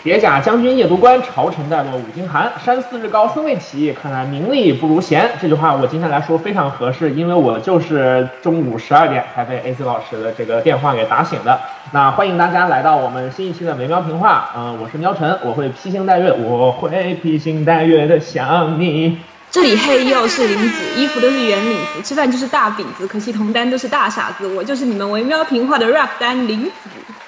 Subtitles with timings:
[0.00, 2.52] 铁甲将军夜读关，朝臣待落五更寒。
[2.64, 5.28] 山寺日高僧未起，看来名利不如闲。
[5.42, 11.60] 这句话我今天来说非常合适，因为我就是中午十二点才被 AC 老师的这个电话给打醒的。
[11.90, 19.18] 那欢迎大家来到我们新一期的维喵评话，嗯、我是喵晨，我会披星戴月，我会披星戴月的想你。
[19.50, 24.46] 这里嘿又是林子，衣服都是圆领子，吃饭就是大饼子，可惜同单都是大傻子。
[24.46, 26.70] 我就是你们维喵评话的 rap 单林子。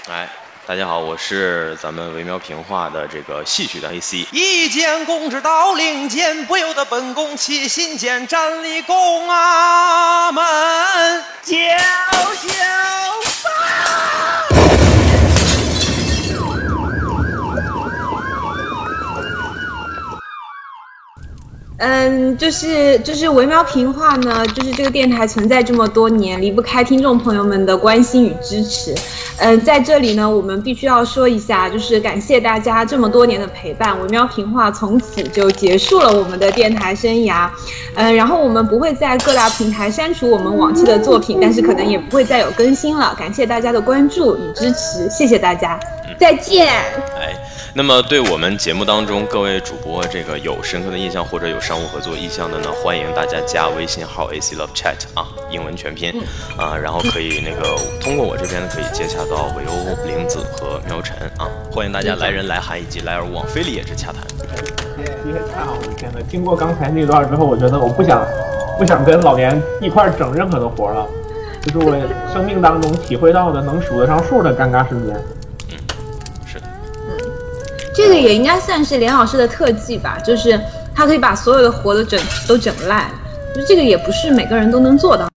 [0.09, 0.29] 哎，
[0.71, 4.29] 大家好，我是咱们维喵评话的这个戏曲的 AC。
[4.31, 10.45] 一见公之到令箭，不由得本宫起心间，站立宫啊门，
[11.43, 12.55] 叫嚣
[21.81, 28.95] 嗯，就是就是维喵评话呢，就是这个电台存在这么多年，离不开听众朋友们的关心与支持。
[29.39, 37.49] 嗯，在这里呢，我们必须要说一下，就是感谢大家这么多年的陪伴，维喵评话从此就结束了我们的电台生涯。
[37.95, 43.17] 嗯，然后我们不会在各大平台删除我们往期的作品，但是可能也不会再有更新了。
[43.19, 45.81] 感谢大家的关注与支持，谢谢大家，
[46.19, 46.69] 再见。
[47.73, 56.13] 那么对我们节目当中各位主播这个有深刻的印象或者有商务合作意向的呢，欢迎大家加微信号 AC Love Chat 啊，英文全拼
[56.59, 64.21] 啊，然后可以那个通过我这边呢可以接洽到韦欧、玲子和喵晨啊，欢迎大家来人来函以及来而往非礼也是洽谈。
[65.25, 66.19] 因为太好了，天呐！
[66.29, 68.27] 经过刚才那段之后，我觉得我不想
[68.79, 71.07] 不想跟老连一块儿整任何的活儿了，
[71.63, 75.17] 就是我生命当中体会到的能数得上数的尴尬瞬间。
[78.01, 80.59] 这个也应该算是连老师的特技吧，就是
[80.95, 83.11] 他可以把所有的活都整都整烂，
[83.55, 85.29] 就这个也不是每个人都能做到。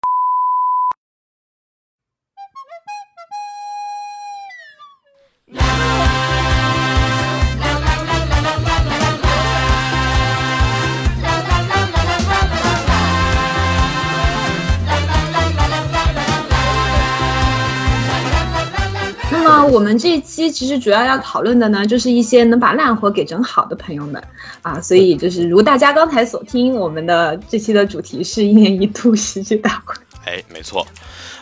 [19.73, 24.23] 我们这一期其实主要要讨论的呢，就是一些能把烂活给整好的朋友们
[24.61, 29.95] 啊，所以就是如大家刚才所听，我们的这期的主题是一年一度喜剧大会。
[30.25, 30.88] 哎，没错，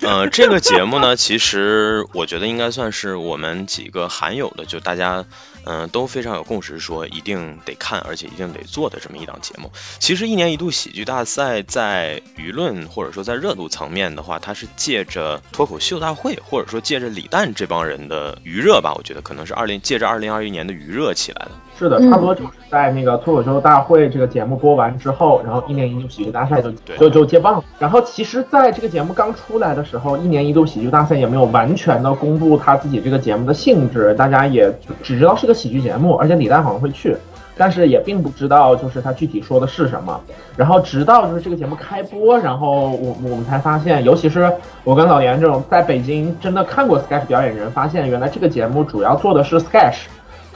[0.01, 5.25] 呃，这个节目呢，其实我觉得应该算是我们几个罕有的，就大家
[5.63, 9.71] 嗯、都非常有共识，说一定得看，而且一定得做的这么一档节目。
[9.99, 21.51] 其实一年一度喜剧大赛在舆论或者说在热度层面的话，它是借着脱口秀大会，或者说借着李诞这帮人的余热吧，我觉得可能是二零借着二零二一年的余热起来的。
[21.81, 27.63] 是的，差不多就是在那个脱口秀大会这个节目播完之后，然后一年一度喜剧大赛就就就接棒了。
[27.79, 34.71] 然后其实，在这个节目刚出来的时候，一年一度喜剧大赛也没有完全的公布他自己这个节目的性质，大家也
[35.01, 37.17] 只知道是个喜剧节目，而且李诞好像会去。
[37.57, 40.19] 但是也并不知道，就是他具体说的是什么。
[40.55, 44.51] 然后直到就是这个节目开播，然后我我们才发现，尤其是
[44.83, 50.05] 我跟老严这种在北京真的看过 sketch 表演人，发现原来这个节目主要做的是 sketch。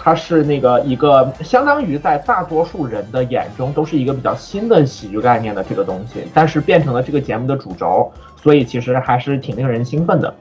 [0.05, 10.31] 它是那个一个相当于在大多数人的眼中都是一个比较新的喜剧概念的这个东西，但是变成了这个节目的主轴，所以其实还是挺令人兴奋的。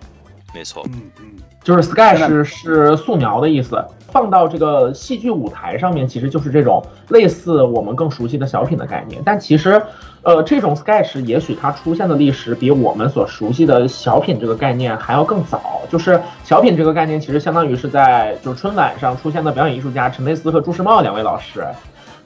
[0.53, 1.31] 没错，嗯嗯，
[1.65, 3.83] 就是 sketch 是素描的意思，
[4.13, 9.23] 放到这个戏剧舞台上面，其实就是这种类似我们更熟悉的小品的概念。
[9.25, 9.83] 但其实，
[10.23, 15.81] 呃，这种 sketch 也许它出现的历史比我们所熟悉的小品这个概念还要更早。
[15.91, 21.67] 就是小品这个概念，其实相当于是在就是春晚上出现的表演艺术家陈佩斯和朱时茂两位老师，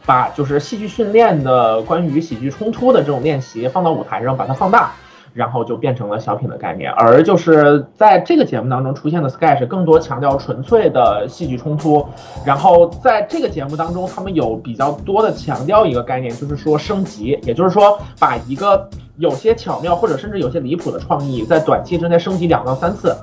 [0.05, 4.91] 把就是戏剧训练的关于喜剧冲突的这种练习放到舞台上，把它放大。
[5.33, 12.07] 然后就变成了小品的概念，而就是在这个节目当中出现的 sketch 更多强调纯粹的戏剧冲突，
[12.45, 23.15] 然后在这个节目当中，他们有比较多的强调一个概念，就是说升级，也就是说把一个有些巧妙或者甚至有些离谱的创意，在短期之内升级两到三次。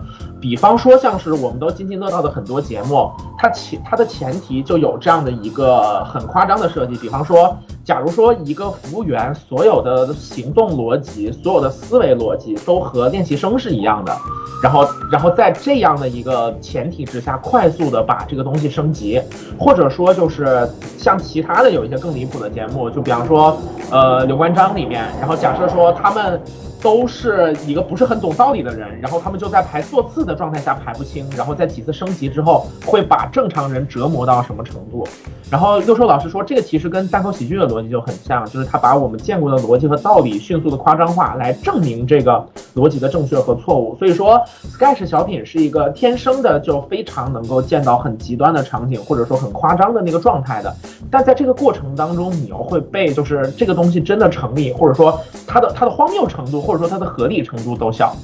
[0.41, 6.95] 比方说，像是我们都津津乐道的很多节目，它前它的前提就有这样的一个很夸张的设计。
[6.97, 14.13] 比方说，假如说一个服务员所有的行动逻辑、所有的思思维逻辑都和练习生是一样的，
[14.61, 19.21] 然后然后在这样的一个前提之下，快速的把这个东西升级，
[19.57, 23.57] 或者说就是像其他的有一些更离谱的节目，就比方说
[23.91, 26.41] 呃刘关张里面，然后假设说他们
[26.81, 35.07] 都是一个不是很懂道理的人，然后他们就在排座次的状态下排不清，然后在几次升级之后会把正常人折磨到什么程度。
[35.49, 42.43] 然后六兽老师说，这个其实跟单口喜剧的逻辑就很像，就是他把我们见过的逻辑和道理迅速的夸张化，来证明这个
[42.75, 43.95] 逻辑的正确和错误。
[43.97, 44.41] 所以说
[44.71, 50.75] ，sketch 小品是一个天生的就非常能够见到很极端的场景，或者说很夸张的那个状态的。
[51.11, 58.15] 但在这个过程当中，你又会被就是这个东西真的成立，或者说它的它的荒谬程度，或者者说它的合理程度都小。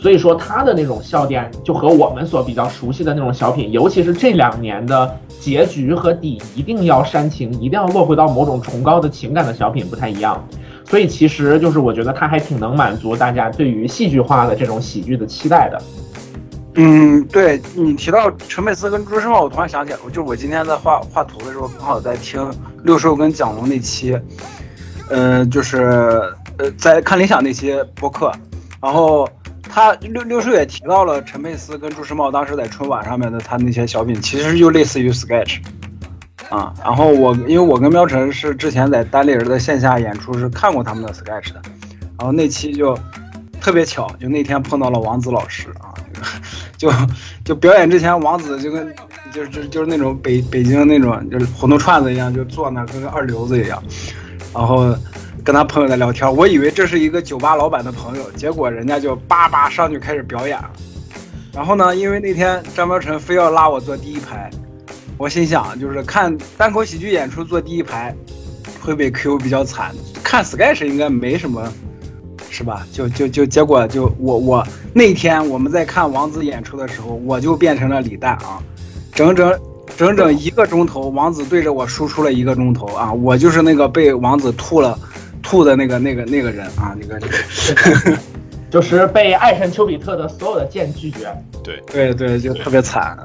[0.00, 10.46] 所以说它的那种笑点就和我们所比较熟悉的那种小品，尤其是这两年的结局和底一定要煽情，一定要落回到某种崇高的情感的小品不太一样。
[10.84, 15.82] 所以其实就是我觉得它还挺能满足大家对于戏剧化的这种喜剧的期待的。
[16.76, 22.48] 嗯，对你提到陈佩斯跟朱时茂，我突然想起来，就是我今天在画画图的时候，刚好在听
[22.84, 24.16] 六兽跟蒋龙那期，
[25.10, 25.78] 嗯，就是
[26.58, 28.32] 呃在看理想那期播客，
[28.80, 29.28] 然后。
[29.70, 35.58] 他六六叔也提到了陈佩斯跟朱时茂当时在春晚上面的他那些小品，其实就类似于 sketch，
[36.48, 41.60] 啊，然后我因为我跟喵晨是之前在单立人的线下演出是看过他们的 sketch 的，
[42.18, 42.98] 然后那期就
[43.60, 45.92] 特别巧，就那天碰到了王子老师啊，
[46.78, 46.90] 就
[47.44, 48.94] 就表演之前，王子就跟
[49.34, 53.82] 就是就就是那种北北京那种就是馄饨串子一样，就坐那跟个二流子一样，
[54.58, 54.92] 然后。
[55.44, 60.70] 跟他朋友在聊天，我以为这是一个酒吧老板的朋友，结果人家就叭叭上去开始表演了。
[61.54, 64.50] 然后呢，因为那天张苗晨非要拉我坐第一排，
[65.16, 68.14] 我心想就是看单口喜剧演出坐第一排
[68.78, 71.66] 会被 Q 比较惨，看 sketch 应该没什么，
[72.50, 72.86] 是吧？
[72.92, 78.62] 就就就结果就我我那天我们在看王子演出的时候，我就变成了李诞啊，
[79.14, 79.58] 整整
[79.96, 84.98] 整整一个钟头，王子对着我输出了一个钟头啊，我就是那个被王子吐了。
[85.40, 87.18] 吐的那个、那个、那个人啊，那个、
[88.70, 91.28] 就是被爱神丘比特的所有的剑拒绝。
[91.62, 93.16] 对对对，就特别惨。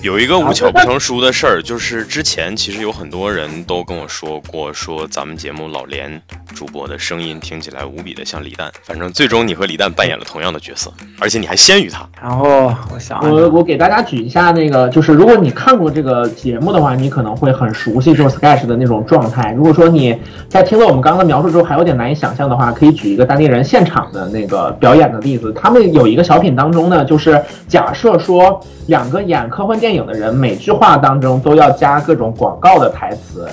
[0.00, 6.20] 有一个无巧不成书的事儿，就是之前其实有很多人都跟我说过，说咱们节目老连
[6.52, 8.72] 主播的声音听起来无比的像李诞。
[8.82, 12.08] 反正最终你和李诞扮演了同样的角色，而且你还先于他。
[12.20, 19.52] 然后我想，我我给大家举一下那个，就是如果你看过这个节目的话，你可能会很熟悉这种 sketch 的那种状态。
[19.52, 20.18] 如果说你
[20.48, 25.52] 在听了我们刚刚的描述之后还有点难以想象的话，可以举一个当地人现场的那个表表演的例子。
[25.52, 27.82] 他们有一个小品当中呢，就是假。
[27.82, 33.48] 假设说两个演科幻电影的人，每句话当中都要加各种广告的台词，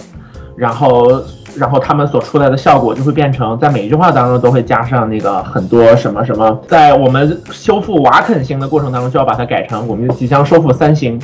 [0.55, 1.19] 然后，
[1.55, 11.19] 然后他们所出来的效果就会变成在每一句话当中都会加上那个很多什么什么，在我们修复瓦肯星的过程当中就要把它改成我们即将收复三星。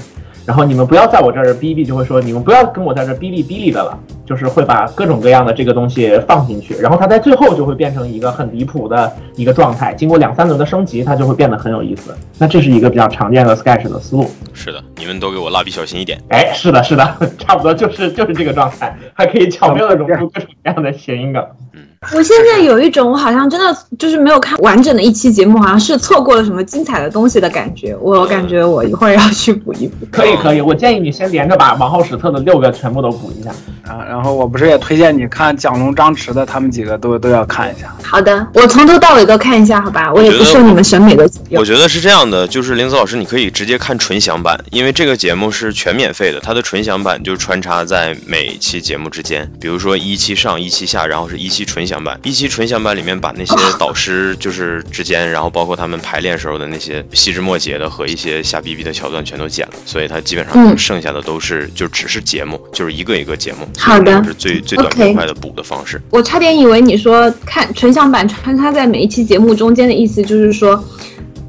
[0.46, 9.94] 然后你们不要在我这儿哔哔，就会说你们不要跟我在这哔哩哔哩的了，就是会把各种各样的这个东西放进去，然后它在最后就会变成一个很离谱的一个状态。
[9.96, 12.16] 经过两三轮的升级，它就会变得很有意思。
[12.38, 14.30] 那这是一个比较常见的 sketch 的思路。
[14.54, 16.22] 是的，你们都给我蜡笔小新一点。
[16.30, 21.44] 哎，是的，是的， 差不多就是就是这个状态，还可以巧妙的融入各种各样的谐音梗。
[21.74, 21.82] 嗯。
[22.14, 27.96] 我现在有一种，我好像真的就是没有看完整的一期节目，好像是错过了什么精彩的东西的感觉。
[28.00, 30.06] 我感觉我一会儿要去补一补。
[30.12, 33.50] 可以可以，我建议你先连着把王浩史册的六个全部都补一下。
[33.84, 37.94] 啊，然后我不是也推荐你看蒋龙、张弛的，他们几个都都要看一下。
[38.04, 40.12] 好的，我从头到尾都看一下，好吧？
[40.14, 41.30] 我也不受你们审美的。
[41.52, 52.76] 我觉得是这样的，就是林子老师，你可以直接看纯享版，因为这个节目是全免费的，它的纯享版就穿插在每期节目之间，比如说一期上，一期下，然后是一期纯享版，一期纯享。
[52.76, 63.66] 相版里面把那些 导师就是之间，然后包括他们排练时候的那些细枝末节的和一些瞎逼逼的桥段全都剪了，所以它基本上剩下的都是就只是节目，就是一个一个节目。
[63.78, 66.02] 好的，是最最短最快的补的方式。
[66.10, 70.84] 我差点以为你说看纯享版穿插在每一期节目中间的意思，就是说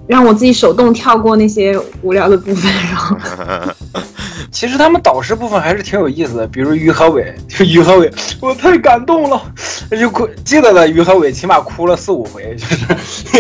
[0.07, 3.17] 让我自己手动跳过那些无聊的部分，然后。
[4.53, 8.11] 其实他们导师部分还是挺有意思的，比如于和伟，就于和伟，
[8.41, 9.43] 我太感动了，
[9.91, 12.65] 就哭，记得的于和伟起码哭了四五回，就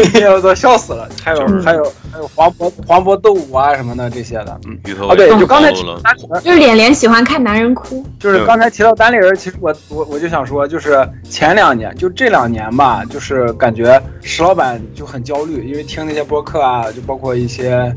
[0.04, 1.08] 是，我操，笑死了。
[1.22, 4.76] 还有还有还有黄渤黄渤斗舞啊什么的这些的，嗯，
[5.08, 17.94] 啊对，就刚才就是脸脸喜欢看男人哭，就是刚才提到单立人，其实我我我就想说，就是前两年就这两年吧，就是感觉石老板就很焦虑，因为听那些播客啊，就包括一些。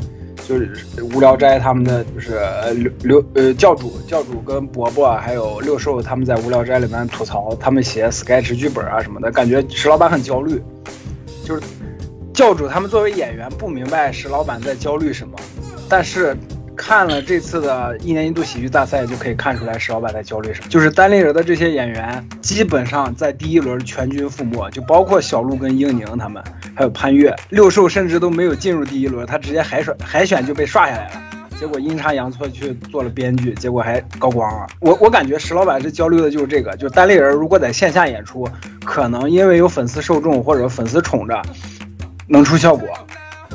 [0.48, 0.74] 就是
[1.14, 10.60] 无聊斋他们的就是呃刘刘呃教主教主跟伯伯还有六兽他们在无聊斋里面吐槽他们写 sketch 剧本啊什么的，感觉石老板很焦虑。
[11.44, 11.62] 就是
[12.34, 15.38] 教主他们作为演员不明白石老板在焦虑什么，
[15.88, 16.36] 但是
[16.82, 20.68] 看了这次的一年一度喜剧大赛就可以看出来石老板在焦虑什么。
[20.70, 26.42] 就是单立人的这些演员基本上在第一轮全军覆没，就包括小鹿跟英宁他们。
[26.74, 27.36] 还有潘越。
[27.50, 31.22] 六兽甚至都没有进入第一轮，他直接海选海选就被刷下来了。
[31.60, 34.66] 结果阴差阳错去做了编剧，结果还高光了。
[34.80, 38.48] 我我感觉石老板是焦虑的就是这个，就单立人如果在线下演出，
[38.86, 41.42] 可能因为有粉丝受众或者粉丝宠着，
[42.28, 42.88] 能出效果。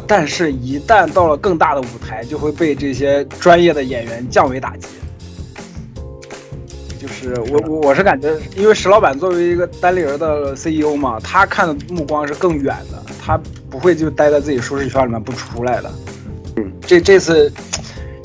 [0.07, 4.87] 但是，一旦到了更大的舞台，就会被这些专业的演员降维打击。
[7.01, 15.93] 就是我我我是感觉，因为石老板作为一个单立人的 CEO 嘛，他看的目光是更远的，他不会就待在自己舒适圈里面不出来的。
[16.57, 17.53] 嗯，这这次。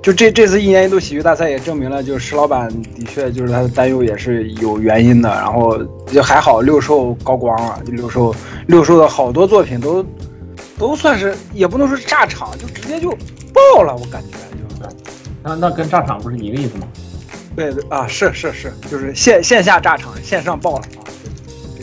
[0.02, 5.28] 就这这次一年一度喜剧大赛也证明了，就是石老板的确就是他的担忧也是有原因的。
[5.28, 8.34] 然后就还好六兽高光了，就六兽
[8.68, 10.04] 六兽的好多作品都
[10.80, 13.12] 都算是也不能说炸场，就直接就
[13.54, 14.88] 爆了，我感觉就。
[15.44, 16.88] 那那跟炸场不是一个意思吗？
[17.56, 21.04] 对对啊，是是是，就是线线下炸场，线上爆了啊。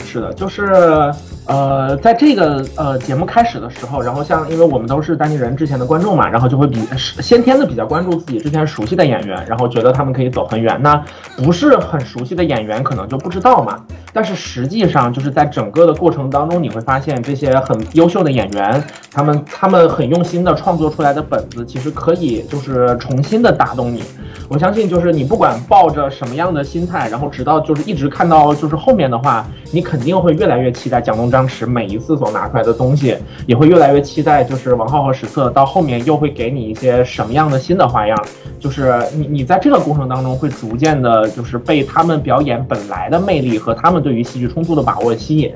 [0.03, 1.13] 是的，就是。
[1.49, 6.77] 呃，在这个呃节目开始的时候，然后像因为我们都是单立人之前的观众嘛，然后就会比
[7.21, 10.77] 先天的比较关注自己之前熟悉的演员，然后觉得他们可以走很远。
[10.81, 11.01] 那
[11.37, 13.81] 不是很熟悉的演员可能就不知道嘛。
[14.17, 24.01] 但是实际上就是在整个的过程当中，你会发现这些很优秀的演员，他们他们很用心的创作出来的本子，其实可以就是重新的打动你。
[24.49, 34.43] 我相信就是你不管抱着什么样的心态，然后直到就是一直看到就是后面的话，你肯定会越来越期待蒋东张弛每一次所拿出来的东西，也会越来越期待。
[34.43, 38.17] 就是王浩和史策到后面又会给你一些什么样的新的花样？
[38.59, 45.53] 就是你你在这个过程当中会逐渐的，就是被他们表演本来的魅力和他们对于戏剧冲突的把握吸引。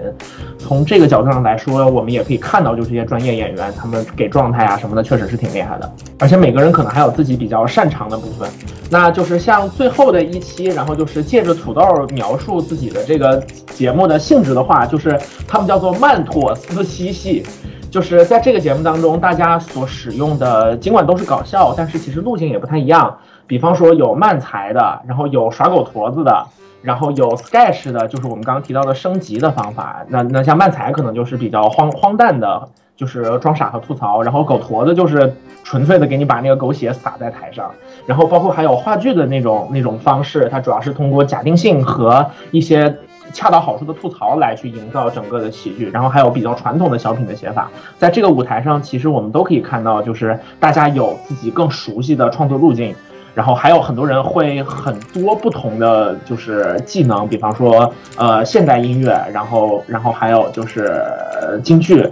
[0.60, 5.92] 从这个角度上来说，我们也可以看到，就这些专业演员他们给状态啊什么的，确实是挺厉害的。
[6.20, 8.48] 而且每个人可能还有自己比较擅长的部分。
[8.92, 11.82] 那就是像最后的一期，然后就是借着土豆
[12.14, 13.42] 描述自己的这个
[13.74, 15.72] 节目的性质的话，就是他们。
[15.72, 17.46] 叫做曼妥思嬉戏，
[17.90, 23.18] 就是在这个节目当中，大家所使用的尽管都是搞笑，但是其实路径也不太一样。
[23.48, 26.46] 比方说有慢才的，然后有耍狗驼子的，
[26.82, 30.06] 然后有 sketch 的，就是我们刚刚提到的升级的方法。
[30.08, 34.22] 那那像漫才可能就是比较荒荒诞的，就是装傻和吐槽。
[34.22, 35.34] 然后狗驼子就是
[35.64, 37.72] 纯粹的给你把那个狗血撒在台上。
[38.06, 42.98] 然后包括还有话剧的那种那种方式，它主要是通过假定性和一些。
[43.34, 52.94] 恰到好处的吐槽来去营造整个的喜剧，然后还有比较传统的小品的写法，在这个舞台上，其实我们都可以看到，就是大家有自己更熟悉的创作路径，
[53.34, 61.04] 然后还有很多人会很多不同的就是技能，比方说呃现代音乐，然后然后还有就是
[61.64, 62.08] 京剧，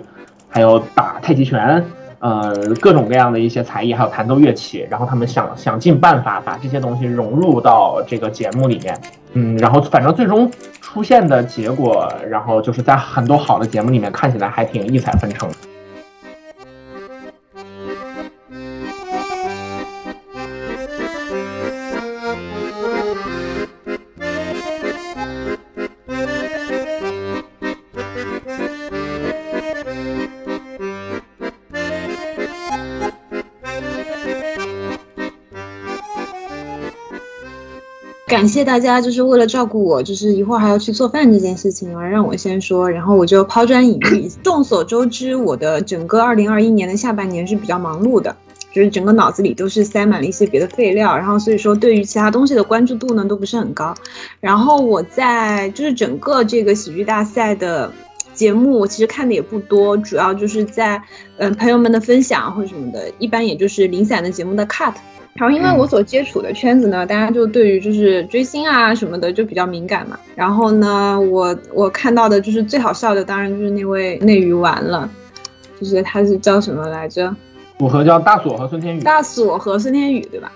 [0.49, 1.85] 还有打太极拳。
[2.21, 8.93] 呃，各种各样的一些才艺，还有弹奏乐器，然后他们想想尽办法把这些东西融入到这个节目里面，
[9.31, 15.49] 嗯，然后反正最终出现的结果，然后就是在很多好的节目里面看起来还挺异彩纷呈。
[38.39, 44.31] 感谢大家，就是为了照顾我，就是一会儿还要去做饭这件事情而让我先说，然后我就抛砖引玉。
[44.41, 48.33] 众所周知，我的整个二零二一年的下半年是比较忙碌的，
[48.71, 53.93] 就是整个脑子里都是塞满了一些别的废料，然后所以说对于其他东西的关注度呢都不是很高。
[54.39, 57.91] 然后我在就是整个这个喜剧大赛的
[58.33, 61.03] 节目，我其实看的也不多，主要就是在
[61.39, 64.93] 嗯朋友们的分享或者什么的，一般也就是零散的节目的 cut。
[65.35, 70.19] 然后，因为我所接触的圈子呢，大家就对于就是追星啊什么的就比较敏感嘛。
[70.35, 75.09] 然后呢，我我看到的就是最好笑的，当然就是那位内娱完了，
[75.79, 77.33] 就是他是叫什么来着？
[77.77, 79.01] 组合叫大锁和孙天宇。
[79.01, 80.51] 大锁和孙天宇，对吧？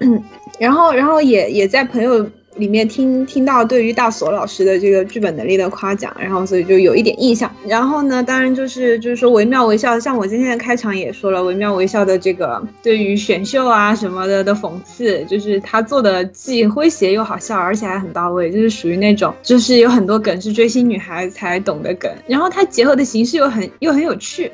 [0.00, 0.22] 嗯。
[0.58, 2.26] 然后，然后也也在朋友。
[2.58, 7.50] 里面听听到对于大锁老师的这个剧本能力的夸奖，然后所以就有一点印象。
[7.66, 24.50] 然后呢，当然就是就是说惟妙惟肖，像我今天的开场也说了，惟妙惟肖的这个对于选秀啊什么的的讽刺，就是他做的既诙谐又好笑，而且还很到位，就是属于那种就是有很多梗是追星女孩才懂的梗，然后他结合的形式又很又很有趣。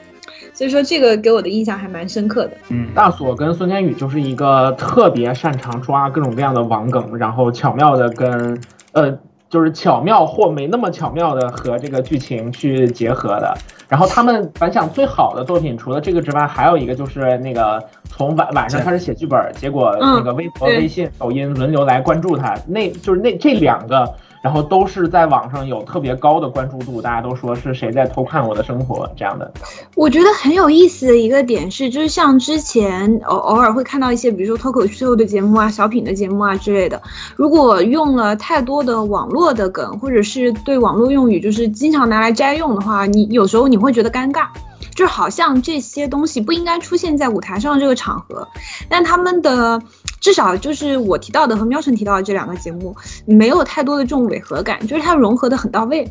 [0.54, 2.52] 所以说这个给我的印象还蛮深刻的。
[2.68, 8.58] 嗯，大锁跟孙天宇就是一个特别擅长抓各种各样的网梗，然后巧妙的跟
[8.92, 9.18] 呃，
[9.50, 13.52] 就是巧妙或没那么巧妙的和这个剧情去结合的。
[13.88, 24.14] 然后他们反响最好的作品，除了这个之外，还有一个就是那个从晚晚上开始写剧本，结果那个微博、微信、抖音轮流来关注他，那就是那这两个。
[24.44, 29.50] 然后都是在网上有特别高的关注度，大家都说是谁在偷看我的生活这样的。
[29.94, 37.00] 我觉得很有意思的一个点是，就是像之前偶偶尔会看到一些，比如说脱口秀的节目啊、小品的节目啊之类的，
[37.36, 44.48] 如果用了太多的网络的梗，或者是对网络用语就是经常拿来摘用的话，你有时候你会觉得尴尬。
[44.94, 48.46] 就好像这些东西不应该出现在舞台上这个场合，
[48.88, 49.82] 但他们的
[50.24, 56.10] 至少就是我提到的和喵晨提到的这两个节目，没有太多的这种违和感，就是它融合的很到位。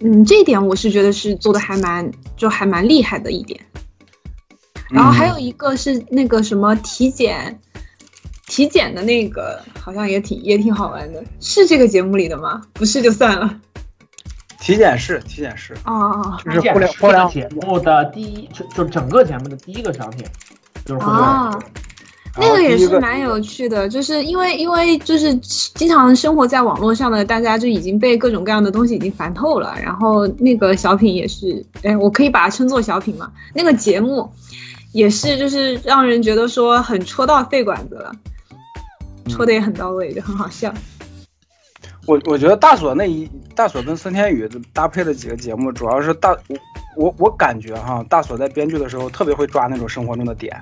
[0.00, 3.58] 嗯，这一点我是觉得是做的还蛮就还蛮厉害的一点。
[4.90, 7.58] 然后还有一个是那个什么体检，
[8.46, 12.60] 体检的那个好像也挺也挺好玩的，是这个节目里的吗？
[12.74, 13.58] 不是就算了。
[14.60, 20.26] 体检室，体检室啊，就是互联互联节目的第一，就就整个节目的第一个商品，
[20.84, 21.62] 就是互联网。
[22.36, 33.30] 那个也是蛮有趣的，就是因为因为就是经常生活在网络上的大家就已经被各种各样的东西已经烦透了，然后那个小品也是，哎，我可以把它称作小品嘛。
[33.54, 34.32] 那个节目
[34.92, 38.12] 也是，就是让人觉得说很戳到肺管子了，
[39.28, 40.74] 戳的也很到位，就很好笑。
[42.06, 46.58] 我我觉得大锁那一大锁跟孙天宇搭配的几个节目，主要是大我
[46.96, 50.54] 我我感觉哈，大锁在编剧的时候特别会抓那种生活中的点，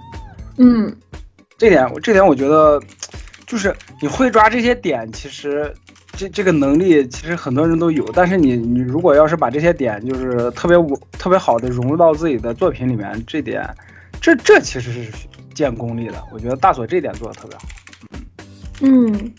[0.58, 0.94] 嗯，
[1.62, 2.82] 这点这点我觉得
[3.46, 5.72] 就是你会抓这些点，其实
[6.12, 13.64] 这这个能力其实很多人都有，但是你你如果要是把这些点就是特别我特别好的融入到自己的作品里面，这点
[14.20, 15.12] 这这其实是
[15.54, 17.62] 见功力的，我觉得大锁这点做的特别好，
[18.80, 19.32] 嗯。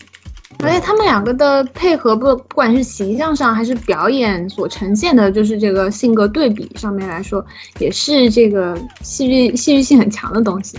[0.62, 7.44] 而且他们两个的配合，不不管是形象上还是表演所呈现的，就是这个性格对比上面来说，
[7.80, 10.78] 也是这个戏剧戏剧性很强的东西。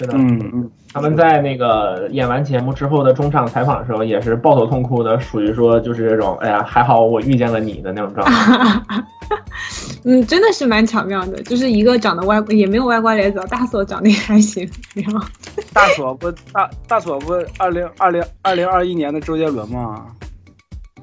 [0.00, 0.70] 是的，嗯嗯。
[0.92, 8.82] 他们在那个演完节目之后的中场采访的时候，也是抱头痛哭的，属于说就是这种，哎呀，还好我遇见了你的那种状态。
[10.04, 14.68] 嗯，真的是蛮巧妙的，就是一个长得歪，也没有歪瓜裂枣，大锁长得也还行。
[14.94, 15.24] 然后，
[15.72, 20.06] 大锁不大大锁不二零二零二零二一年的周杰伦吗？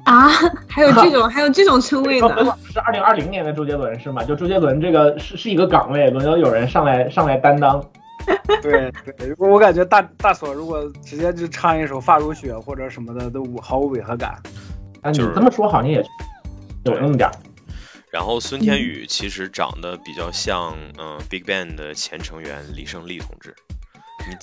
[0.04, 0.28] 啊，
[0.68, 2.28] 还有这种还有这种称谓呢？
[2.72, 4.22] 是二零二零年的周杰伦是吗？
[4.24, 7.82] 就周杰伦这个是是一个岗位，轮流有人上来上来担当。
[8.62, 14.30] 对 对，我感觉大大锁如果直接就唱一首《发如雪》或者什么的，都毫无违和感。
[15.02, 16.04] 啊，你这么说好像也
[16.84, 17.32] 有那么点儿。
[18.10, 23.54] 然后孙天宇其实长得比较像，嗯，Big Bang 的前成员李胜利同志。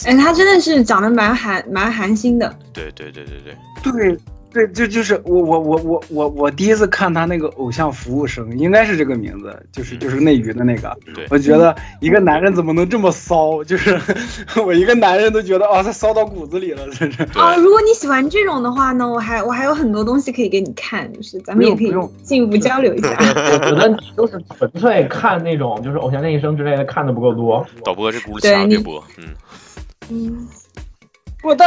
[0.05, 2.57] 哎，他真的是长得蛮韩蛮韩星的。
[2.73, 3.55] 对对对对对。
[3.91, 4.19] 对。
[4.55, 10.97] 对，就就是我我我我我我第一次看他那个偶像服务生，应该是这个名字，就是就是内娱的那个。
[11.29, 13.61] 我觉得一个男人怎么能这么骚？
[13.65, 13.99] 就是
[14.65, 17.23] 我一个男人都觉得哦，他骚到骨子里了，真是。
[17.33, 23.09] 啊，如果你喜欢这种的话呢，我还我还有很多东西可以给你看，就是咱们也可以进一步交流一下。
[23.19, 27.67] 我觉得你都是纯粹看那种就是偶像练习生之类的看的不够多。
[27.83, 29.25] 导播这轱辘掐别播，嗯
[30.09, 30.47] 嗯。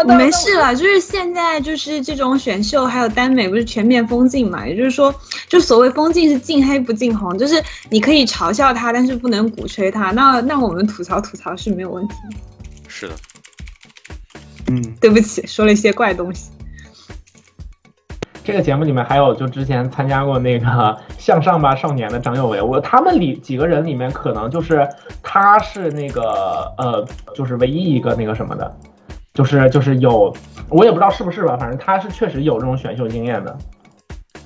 [0.07, 4.67] 没事了，就是现在就是这种选秀还有耽美不是全面封禁嘛？
[4.67, 5.15] 也就是说，
[5.49, 10.11] 就所谓封禁是禁黑不禁红，就是你可以嘲笑他，但是不能鼓吹他。
[10.11, 12.15] 那那我们吐槽吐槽是没有问题。
[12.89, 13.15] 是的，
[14.69, 16.51] 嗯，对不起，说了一些怪东西。
[18.43, 20.67] 这个节目里面还有就之前参加过那个
[21.19, 24.89] 《向上吧少年》的张佑维，我他们里几个人里面可能就是
[25.23, 28.75] 他是那个呃，就是唯一一个那个什么的。
[29.39, 30.35] 就是就是有，
[30.69, 33.57] 我也不知道是不是吧，反正他是确实有这种选秀经验的。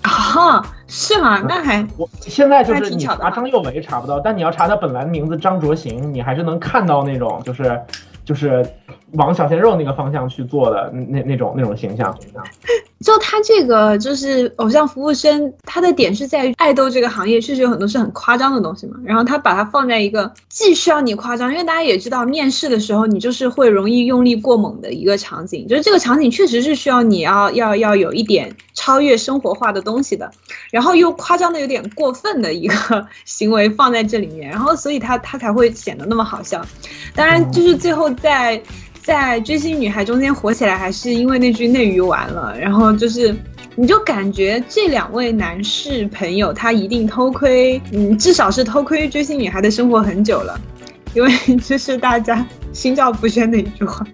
[0.02, 1.40] 啊，是吗？
[1.48, 7.80] 那还我现在就是你查张佑维查不到，但你要查他本来的名字张卓行，你还是能看到那种就是
[8.24, 8.64] 就是
[9.12, 12.16] 往小鲜肉那个方向去做的那那种那种形象。
[13.00, 18.96] 就他这个就是偶像服务生，他的点是在于爱豆这个行业确实有很多是很夸张的东西嘛。
[19.04, 30.30] 然后他把它放在一个既需要你夸张，因为大家也知道面试的时候你就是会容易用力过猛的一个场景，就是这个场景确实是需要你要要要有一点超越生活化的东西的，
[30.70, 36.64] 然后又夸张的有点过分的一个 行为放在这里面，然后所以他他才会显得那么好笑。
[37.16, 38.60] 当然就是最后在。
[39.04, 42.56] 在追星女孩中间火起来，还是因为那句内娱完了。
[42.56, 43.34] 然后就是，
[43.74, 50.56] 你就感觉这两位男士朋友，他一定偷窥，嗯，至少是偷窥追星女孩的生活很久了，
[51.14, 51.32] 因为
[51.66, 54.06] 这是大家心照不宣的一句话。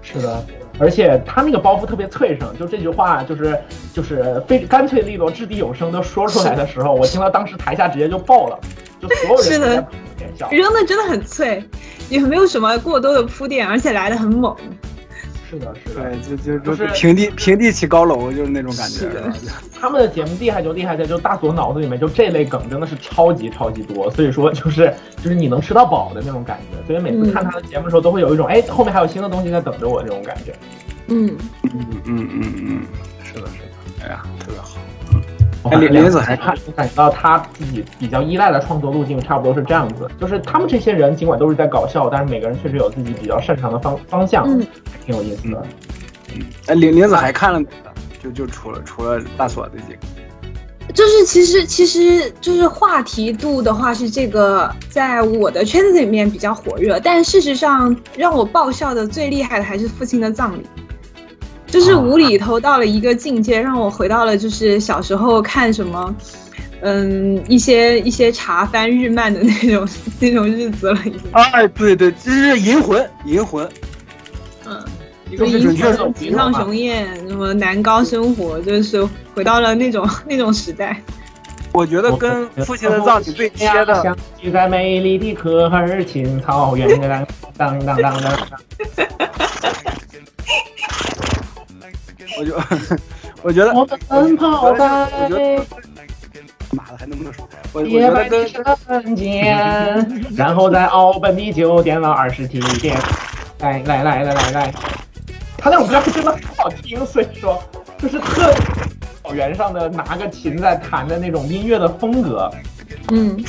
[0.00, 0.42] 是的，
[0.78, 3.54] 而且他那个包袱特别脆生，就这句话就是
[3.92, 8.58] 就是非干脆利落、掷地有声的说出来的时候，我听到当时台下直接就爆了，
[8.98, 11.62] 就所有人都在扔的真的很脆。
[12.08, 14.56] 也没有什么过多的铺垫，而且来的很猛。
[15.50, 18.98] 是的，是的，对，就就就是平地平地起高楼，就是那种感觉。
[18.98, 19.32] 是的
[19.80, 26.86] 他们的节目厉害就厉害在，就大锁脑子里面就这类梗真的是超级超级多，所以说就是就是你能吃到饱的那种感觉。
[26.86, 30.54] 所以每次看他的节目的时候，都会有一种哎后面还有新的东西在等着我这种感觉。
[31.08, 32.82] 嗯，嗯嗯嗯嗯，
[33.24, 33.62] 是的，是
[34.00, 34.75] 的，哎呀，特别好。
[35.70, 45.62] 林林子还看感觉到他自己比较依赖的创作路径差不多是这样子，就是他们这些人尽管都是在搞笑，但是每个人确实有自己比较擅长的方方向，嗯还挺有意思的。
[46.66, 47.92] 哎，林林子还看了哪个？
[48.22, 49.98] 就就除了除了大锁这几个。
[50.94, 60.64] 就是其实其实就是话题度的话是这个在我的圈子里面比较火热，但事实上让我爆笑的最厉害的还是父亲的葬礼。
[61.66, 66.14] 就是无厘头到了一个境界，让我回到了就是小时候看什么，
[66.80, 69.88] 嗯，一些一些茶番日漫的那种
[70.20, 71.20] 那种日子了，已经。
[71.32, 73.68] 哎，对对，这是银魂，银魂。
[74.64, 74.82] 嗯，
[75.30, 81.00] 一个银是准确魂、井上雄彦、什么南高生活，就是回到了那种那种时代。
[81.72, 87.26] 我觉得跟父亲的葬礼最贴的，相聚在美丽的科尔沁草原，当
[87.56, 88.30] 当当当当。
[92.38, 92.54] 我就
[93.42, 95.64] 我觉得，我们奔跑觉得，
[96.72, 97.48] 妈的还能不能说？
[97.72, 102.96] 我我洁觉得跟瞬间， 然后在奥本的酒店了二十几天。
[103.60, 104.74] 来来来来来来，
[105.56, 107.58] 他那种歌真的很好听，所以说
[107.96, 108.52] 就是特
[109.22, 112.50] 草原上的拿个琴在弹的那种音乐的风格。
[113.10, 113.42] 嗯，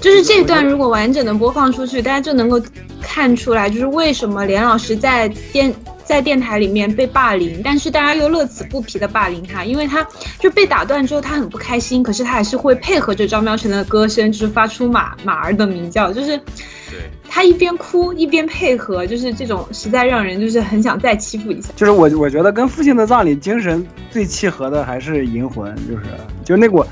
[0.00, 2.58] 就是这段如果完整的播放出去，大家就能够
[3.02, 5.70] 看出来，就是为什么连老师在电
[6.08, 10.02] 在电台里面被霸凌，但是大家又乐此不疲的霸凌他，因为他
[10.40, 21.68] 就被打断之后，他很不开心，可是他还是会配合着张妙成的歌声，就是发出马马儿的鸣叫，就是对，他一边哭一边配合，就是这种实在让人就是很想再欺负一下。
[21.76, 26.04] 就是我我觉得跟父亲的葬礼精神最契合的还是银魂，就是
[26.42, 26.82] 就那股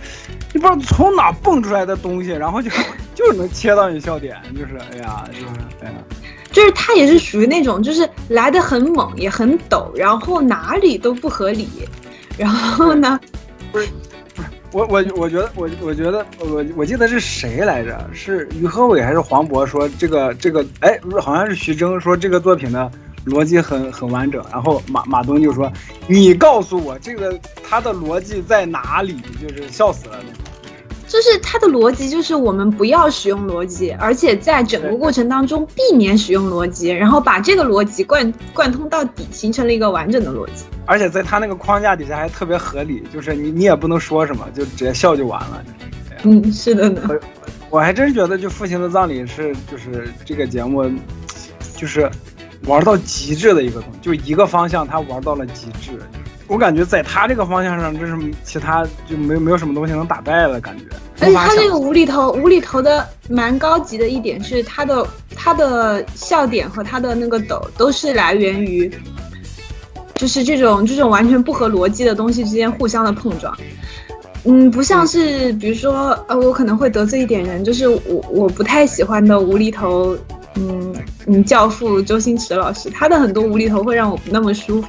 [0.52, 2.70] 你不知道从哪蹦出来的东西，然后就
[3.16, 5.46] 就是能切到你笑点，就是哎呀，就是
[5.82, 5.94] 哎呀，
[6.56, 11.68] 就是他也是属于那种，就是来的很猛，也很陡，然后哪里都不合理，
[12.38, 13.20] 然后呢，
[13.70, 13.86] 不是
[14.72, 18.08] 我我我觉得我我觉得我我记得是谁来着？
[18.14, 22.90] 是于和伟还是黄渤说这个这个哎，不是好像是徐峥说这个作品的
[23.26, 25.70] 逻辑很很完整，然后马马东就说
[26.06, 29.14] 你告诉我这个他的逻辑在哪里？
[29.42, 30.40] 就是笑死了那种。
[31.06, 40.64] 就是他的逻辑就是我们不要使用逻辑，而且在整个过程当中避免使用逻辑，然后把这个逻辑贯贯通到底，形成了一个完整的逻辑。
[40.84, 45.64] 而且在他那个框架底下还特别合理，就是你你也不能说什么，就直接笑就完了。
[46.24, 47.08] 嗯，是的呢。
[47.70, 50.88] 我还真觉得，就父亲的葬礼是就是这个节目，
[51.76, 52.10] 就是
[52.64, 55.98] 玩到极致的一个东西，就一个方向他玩到了极致。
[56.48, 60.84] 我感觉在他这个方向上，真是其他就没有没有什么东西能打败的感觉。
[61.20, 68.90] 而且他这个无厘头，无厘头的蛮高级的一点是，他的他的笑点和他的那个抖都是来源于，
[70.14, 73.56] 就是这种这种完全不合逻辑的东西之间互相的碰撞。
[74.44, 80.16] 嗯，不像是比如说，呃，我可能会得罪一点人，就是我我不太喜欢的无厘头，
[80.54, 80.94] 嗯
[81.26, 84.88] 嗯，教父周星驰老师，他的很多无厘头会让我不那么舒服，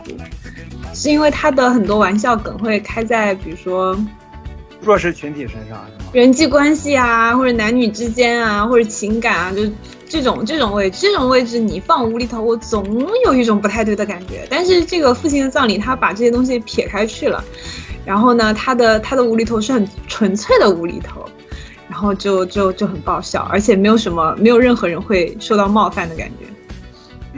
[0.97, 3.97] 是因为他的很多玩笑梗会开在比如说。
[4.79, 5.83] 弱势群体身上，
[6.13, 9.63] 人际关系啊，或者男女之间啊，或者情感啊，就
[10.07, 12.85] 这种这种位置，这种位置你放无厘头，我总
[13.25, 14.45] 有一种不太对的感觉。
[14.51, 17.43] 但是这个父亲的葬礼，他把这些东西撇开去了，
[18.05, 21.25] 然后呢，他的他的无厘头是很纯粹的无厘头，
[21.89, 26.45] 然后就就就很爆笑，而且没有什么没有任何人会受到冒犯的感觉。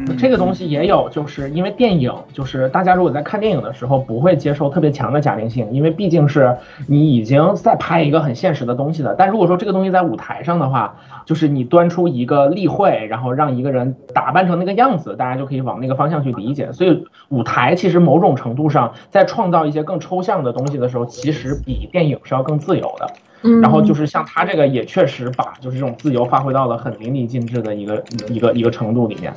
[0.07, 6.57] 嗯这个东西也有，就是因为电影，就是大家如果在看电影的时候不会接受特别强的假定性，因为毕竟是
[6.87, 9.15] 你已经在拍一个很现实的东西了。
[9.17, 16.71] 但如果说这个东西在舞台上的话，就是你端出一个例会，然后让一个人打扮成那个样子，大家就可以往那个方向去理解。
[16.71, 23.07] 所以舞台其实某种程度上在创造一些更抽象的东西的时候，其实比电影是要更自由的。
[23.41, 29.33] 嗯，然后就是像他这个也确实把就是这种自由发挥到了很淋漓尽致的一个一个一个程度里面。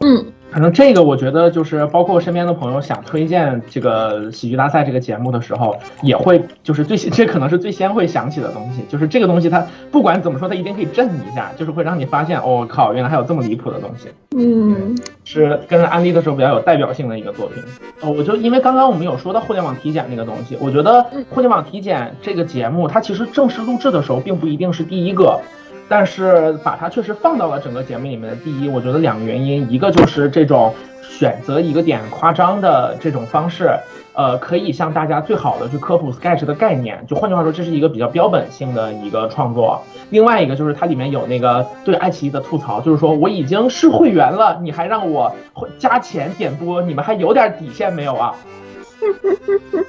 [0.00, 14.08] 嗯，反正这个我觉得就是包括身边的朋友想推荐这个喜剧大赛这个节目的时候，也会就是最这可能是最先会想起的东西，就是这个东西它不管怎么说，它一定可以震你一下，就是会让你发现哦靠，原来还有这么离谱的东西。
[14.36, 17.60] 嗯，是跟安利的时候比较有代表性的一个作品。
[18.02, 25.40] 哦，我就因为刚刚我们有说到互联网体检那个东西，我觉得互联网体检这个节目，它其实正式录制的时候并不一定是第一个。
[25.88, 33.70] 但是把它确实放到了整个节目里面的第一，我觉得两个原因，一个就是这种选择一个点夸张的这种方式，
[34.12, 37.02] 呃，可以向大家最好的去科普 Sketch 的概念。
[37.06, 39.82] 就换句话说，这是一个比较标本性的一个创作。
[40.10, 45.34] 另外一个就是它里面有那个对爱奇艺的吐槽，就是说我已经是会员了，你还让我
[45.78, 48.34] 加钱点播，你们还有点底线没有啊？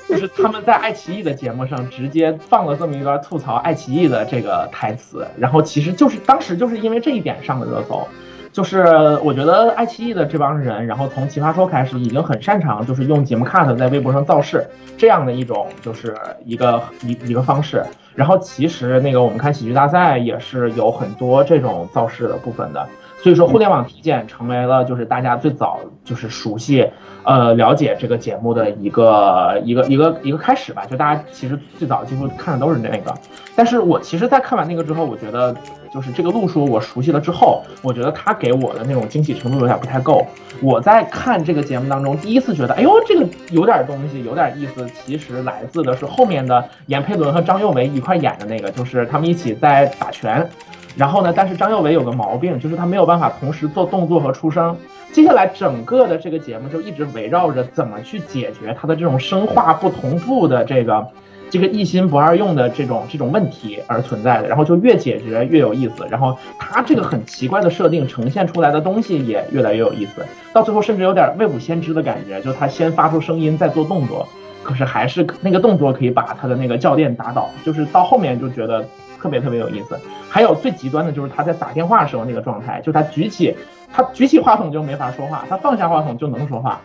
[0.08, 8.08] 就是他们在爱奇艺的节目上直接放了这么一段吐槽爱奇艺的这个台词，然后其实就是当时就是因为这一点上的热搜。
[8.52, 8.84] 就是
[9.24, 14.66] 我觉得爱奇艺的这帮人，然后从奇葩说开始已经很擅长，就是用节目 cut 在微博上造势
[14.98, 17.84] 这样的一种，就是一个一一个方式。
[18.16, 22.90] 然后其实那个我们看喜剧大赛也是有很多这种造势的部分的。
[23.22, 26.90] 所以说互联网体检成为了就是大家最早就是熟悉，
[27.24, 30.86] 呃了解这个节目的一个一个一个一个开始吧。
[30.90, 33.14] 就大家其实最早几乎看的都是那个。
[33.56, 35.56] 但是我其实，在看完那个之后，我觉得。
[35.92, 40.24] 就是这个路数我熟悉了之后，我觉得他给我的那种惊喜程度有点不太够。
[40.62, 44.88] 我在看这个节目当中，第一次觉得，哎呦，这个有点东西，有点意思。
[44.94, 50.48] 其实来自的是后面的闫佩伦和张佑维一块演的那个，就是他们一起在打拳。
[50.96, 54.76] 然后呢，但是张佑维有个毛病，就是他没有办法同时做动作和出声。
[55.12, 61.08] 接下来整个的这个节目就一直围绕着怎么去解决他的这种声画不同步的这个。
[61.52, 70.24] 这个一心不二用的这种这种问题而存在的，然后就越解决越有意思，然后他这个很奇怪的设定呈现出来的东西也越来越有意思，
[70.54, 74.28] 到最后甚至有点未卜先知的感觉，就是他先发出声音再做动作，
[74.62, 78.86] 可是还是那个动作可以把他的那个教练打倒，就是到后面就觉得
[79.22, 80.00] 特别特别有意思。
[80.30, 83.56] 还有最极端的就是他在打电话时候那个状态，就他举起
[83.92, 86.82] 他举起话筒就没法说话，他放下话筒就能说话。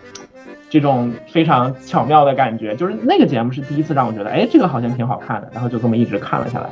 [0.70, 6.68] 这种非常巧妙的感觉，就是那个节目是第一次让我觉得，哎，这个好像挺好看的，然后就这么一直看了下来。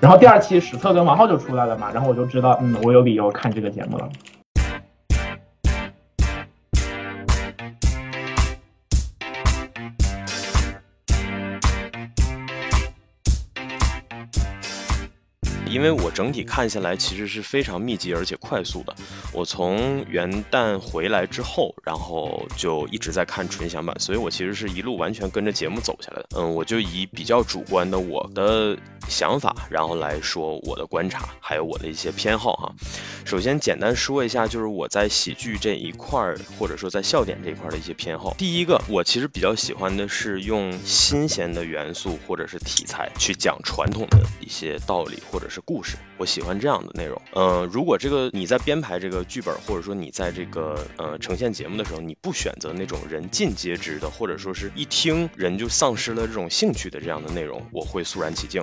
[0.00, 4.08] 然后第二期史册跟王浩就出来了嘛，然后我就知道，嗯，我有理由看这个节目了。
[15.70, 18.94] 因为我整体看下来其实是非常密集而且快速的。
[19.32, 26.28] 我从元旦回来之后，然后就一直在看纯享版，所以我其实是一路完全跟着节目走下来的。
[26.36, 28.76] 嗯，我就以比较主观的我的
[29.08, 32.74] 想法，然后来说我的观察，还有我的一些偏好哈。
[33.24, 38.34] 首先简单说一下，就是我在喜剧这一块儿，或者说在笑点这一块的一些偏好。
[38.36, 45.59] 第一个，我其实比较喜欢的是用新鲜的元素或者是题材去讲传统的一些道理或者是。
[45.64, 47.20] 故事，我喜欢这样的内容。
[47.34, 58.62] 嗯，如果这个你在编排这个剧本，或者说你在这个呃呈现节目的时候，你不选择那种人尽皆知的，或者说是一听人就丧失了这种兴趣的这样的内容，我会肃然起敬。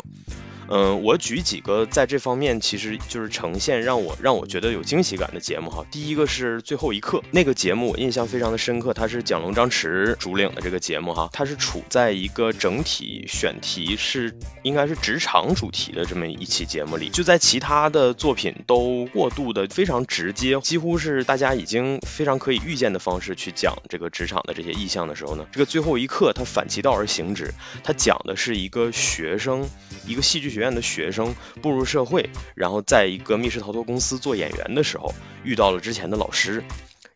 [0.69, 5.85] 嗯，我举几个在这方面其实就是呈现让我让我觉得有惊喜感的节目哈。
[5.89, 27.53] 第一个是最后一刻那个节目，我印象非常的深刻，它是蒋龙张弛主领的这个节目哈，它是处在一个整体选题是应该是职场主题的这么一期节目里，就在其他的作品都过渡的非常直接，几乎是大家已经非常可以预见的方式去讲这个职场的这些意象的时候呢，这个最后一刻它反其道而行之，
[27.85, 29.65] 它讲的是一个学生，
[30.05, 30.56] 一个戏剧。
[30.57, 36.63] 学院的学生步入社会，然后在一个密室逃脱公司做演员的时候，遇到了之前的老师。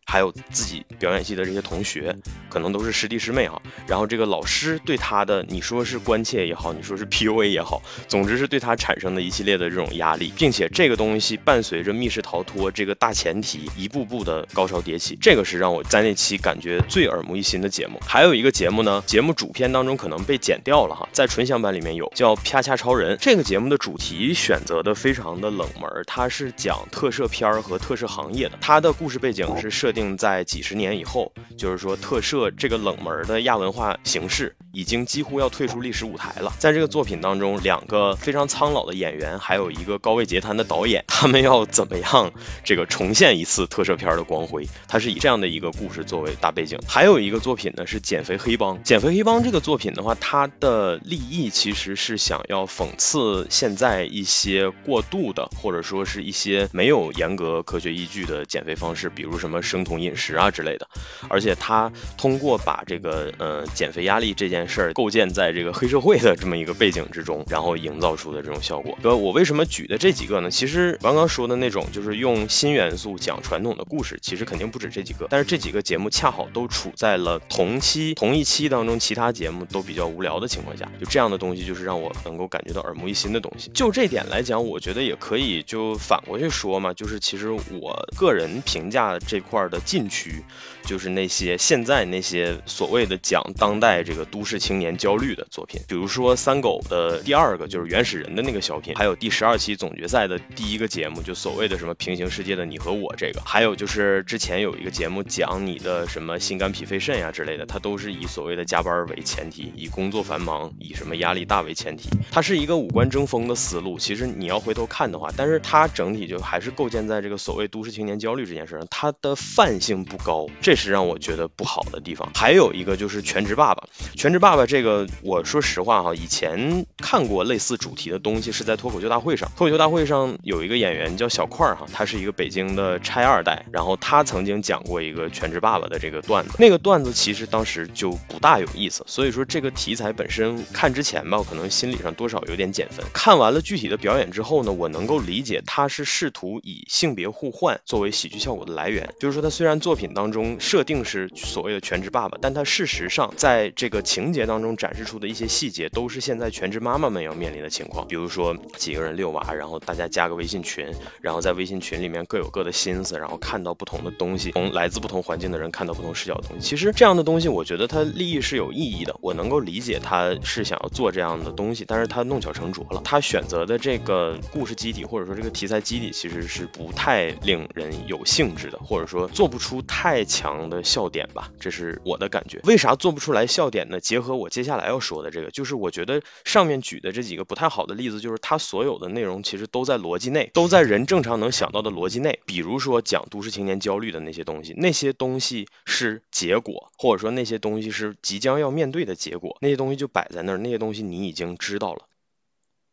[0.05, 2.15] 还有自己表演系的这些同学，
[2.49, 3.61] 可能都是师弟师妹哈。
[3.87, 15.17] 然后这个老师对他的，你说是关切也好，你说是 PUA 也好，总之是对他产生的一系列的这种压力，并且这个东西伴随着密室逃脱这个大前提，一步步的高潮迭起。
[15.21, 17.99] 这个是让我在那期感觉最耳目一新的节目。
[18.05, 23.15] 还有一个节目呢，节目主片当中可能被剪掉了哈，在纯享版里面有叫《啪恰超人》。
[23.21, 30.11] 这个节目的主题选择的非常的冷门，它是讲特摄片儿和特摄行业的，它的故事背景是设定。
[30.17, 36.53] 在几十年以后，就是说特摄这个冷门的亚文化形式已经几乎要退出历史舞台了。
[36.59, 42.31] 在这个作品当中，两个非常苍老的演员，还有一个高位截瘫的导演，他们要怎么样
[42.63, 44.67] 这个重现一次特摄片的光辉？
[44.87, 46.77] 它是以这样的一个故事作为大背景。
[46.87, 48.75] 还有一个作品呢是《减肥黑帮》。
[48.83, 60.87] 《减肥黑帮》这个作品的话，它的立意其实是想要讽刺现在一些过度的，或者说是一些没有严格科学依据的减肥方式，比如什么生酮饮食啊之类的，
[61.27, 68.97] 而且他通过把这个呃减肥压力这件件事儿构建在这个黑社会的这么一个背景之中，然后营造出的这种效果。
[69.01, 70.51] 哥，我为什么举的这几个呢？
[70.51, 75.27] 其实刚刚说的那种就是用新元素讲传统的故事，其实肯定不止这几个。
[75.29, 83.71] 但是这几个节目恰好都处在了同期同一期当中，其他节目都比较无聊的情况下，就这样的东西就是让我能够感觉到耳目一新的东西。
[83.73, 90.43] 就这点来讲，我觉得也可以就反过去说嘛，就是其实我个人评价这块的禁区。
[90.85, 113.97] 就是那些现在那些所谓的讲当代这个都市青年焦虑的作品，比如说三狗的第二个就是原始人的那个小品，还有第十二期总决赛的第一个节目，就所谓的什么平行世界的你和我这个，还有就是之前有一个节目讲你的什么心肝脾肺肾呀之类的，它都是以所谓的加班为前提，以工作繁忙，以什么压力大为前提，它是一个五官争锋的思路。
[113.99, 120.47] 其实你要回头看的话，但是它整体就还是构建在这个所谓都市青年焦虑这件事上，它的泛性不高。
[120.61, 123.83] 这这是让我觉得不好的地方，还有一个就是《全职爸爸》。
[124.17, 129.51] 《全职爸爸》这个，我说实话哈，以前看过类似主题的东西，是在脱口秀大会上。
[129.57, 136.55] 脱口秀大会上有一个演员叫小块儿哈，他是一个北京的拆二代，然后他曾经讲过一个《全职爸爸》的这个段子。
[136.57, 143.05] 那个段子其实当时就不大有意思，所以说这个题材本身看之前吧，可能心理上多少有点减分。
[143.11, 150.57] 看完了具体的表演之后呢，我能够理解他是试图以性别互换作为喜剧效果的来源，就是说他虽然作品当中。
[150.61, 158.07] 设定是所谓的全职爸爸，但他事实上在这个情节当中展示出的一些细节，都是现在全职妈妈们要面临的情况。
[158.07, 166.69] 比如说几个人遛娃，然后大家加个微信群，然后在微信群里面各有各的心思，然后看到不同的东西，从来自不同环境的人看到不同视角的东西。
[166.69, 173.01] 其实这样的东西，我觉得它利益是有意义的，我能够理解他是想要做这样的东西，但是他弄巧成拙了。
[173.03, 180.50] 他选择的这个故事基底或者说这个题材基底，其实是不太令人有兴致的，或者说做不出太强。
[180.57, 182.59] 长的笑点吧，这是我的感觉。
[182.63, 183.99] 为啥做不出来笑点呢？
[183.99, 192.39] 结合我接下来要说的这个，就是我觉得上面举的这几个不太好的例子，就是它所有的内容其实都在逻辑内，都在人正常能想到的逻辑内。
[192.45, 202.05] 比如说讲都市青年焦虑的那些东西，那些东西是结果，或者说那些东西是即将要面对的结果，那些东西就摆在那儿，那些东西你已经知道了。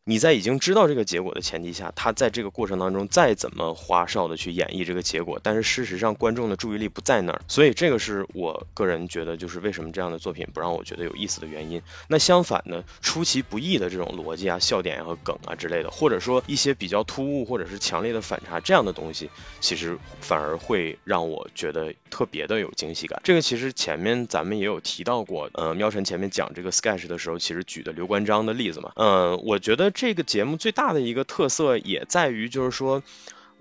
[0.05, 11.83] 你在已经知道这个结果的前提下，他在这个过程当中再怎么花哨的去演绎这个结果，但是事实上观众的注意力不在那儿，所以这个是我个人觉得就是为什么这样的作品不让我觉得有意思的原因。
[12.07, 23.21] 那相反呢，出其不意的这种逻辑啊、笑点啊和梗啊之类的，或者说一些比较突兀或者是强烈的反差这样的东西，其实反而会让我觉得特别的有惊喜感。
[23.23, 29.88] 这个其实前面咱们也有提到过，呃，喵晨前面讲这个 sketch 的时候，其实举的刘关张的例子嘛，嗯，我觉得。
[29.91, 33.03] 这个节目最大的一个特色也在于，就是说。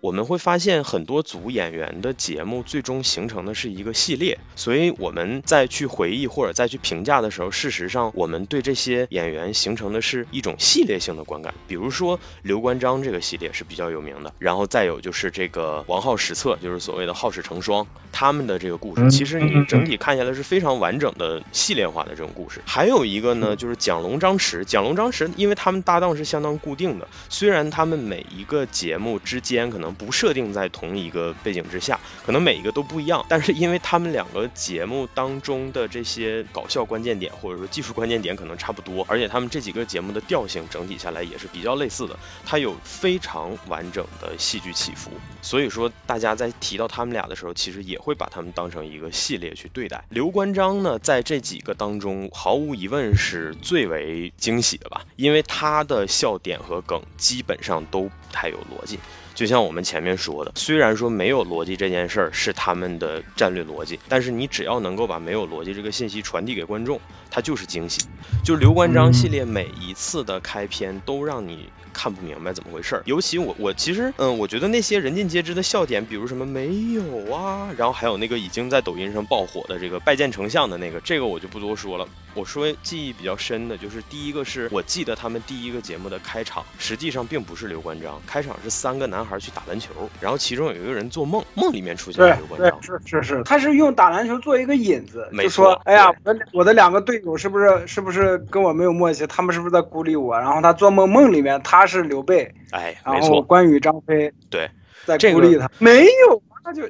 [0.00, 11.52] 我们会发现很多组演员的节目最终形成的是一个系列，所以我们再去回忆或者再去评价的时候，事实上我们对这些演员形成的是一种系列性的观感。
[11.66, 22.62] 比如说刘关张这个系列是比较有名的，然后再有就是这个王浩史册，就是所谓的好事成双，他们的这个故事，其实你整体看下来是非常完整的系列化的这种故事。
[22.64, 29.87] 还有一个呢，就是蒋龙张弛，蒋龙张弛，因为他们搭档是相当固定的，虽然他们每一个节目之间可能。
[29.94, 45.10] 不设定在同一个背景之下，可能每一个都不一样，但是因为他们两个节目当中的这些搞笑关键点或者说技术关键点可能差不多，而且他们这几个节目的调性整体下来也是比较类似的，它有非常完整的戏剧起伏，
[45.42, 50.04] 所以说大家在提到他们俩的时候，其实也会把他们当成一个系列去对待。
[50.08, 58.98] 刘关张呢，在这几个当中，毫无疑问是最为惊喜的吧，因为他的笑点和梗基本上都不太有逻辑。
[59.38, 68.00] 就像我们前面说的，虽然说没有逻辑这件事儿是他们的战略逻辑，但是你只要能够把没有逻辑这个信息传递给观众，它就是惊喜。
[68.44, 71.68] 就刘关张系列每一次的开篇都让你。
[71.90, 82.06] 看不明白怎么回事儿，尤其我我其实嗯，我觉得那些人尽皆知的笑点，比如什么没有啊，然后还有那个已经在抖音上爆火的这个拜见丞相的那个，这个我就不多说了。
[82.34, 100.38] 我说记忆比较深的就是第一个是我记得他们第一个节目的开场，实际上并不是刘关张，开场是三个男孩去打篮球，然后其中有一个人做梦，梦里面出现了刘关张，是是是，他是用打篮球做一个引子，就说哎呀，我的我的两个队友是不是是不是跟我没有默契，他们是不是在孤立我？
[100.38, 101.88] 然后他做梦梦里面他。
[101.88, 104.70] 是刘备，哎，没错关羽、张飞，对，
[105.06, 106.86] 在孤立他，没有，他就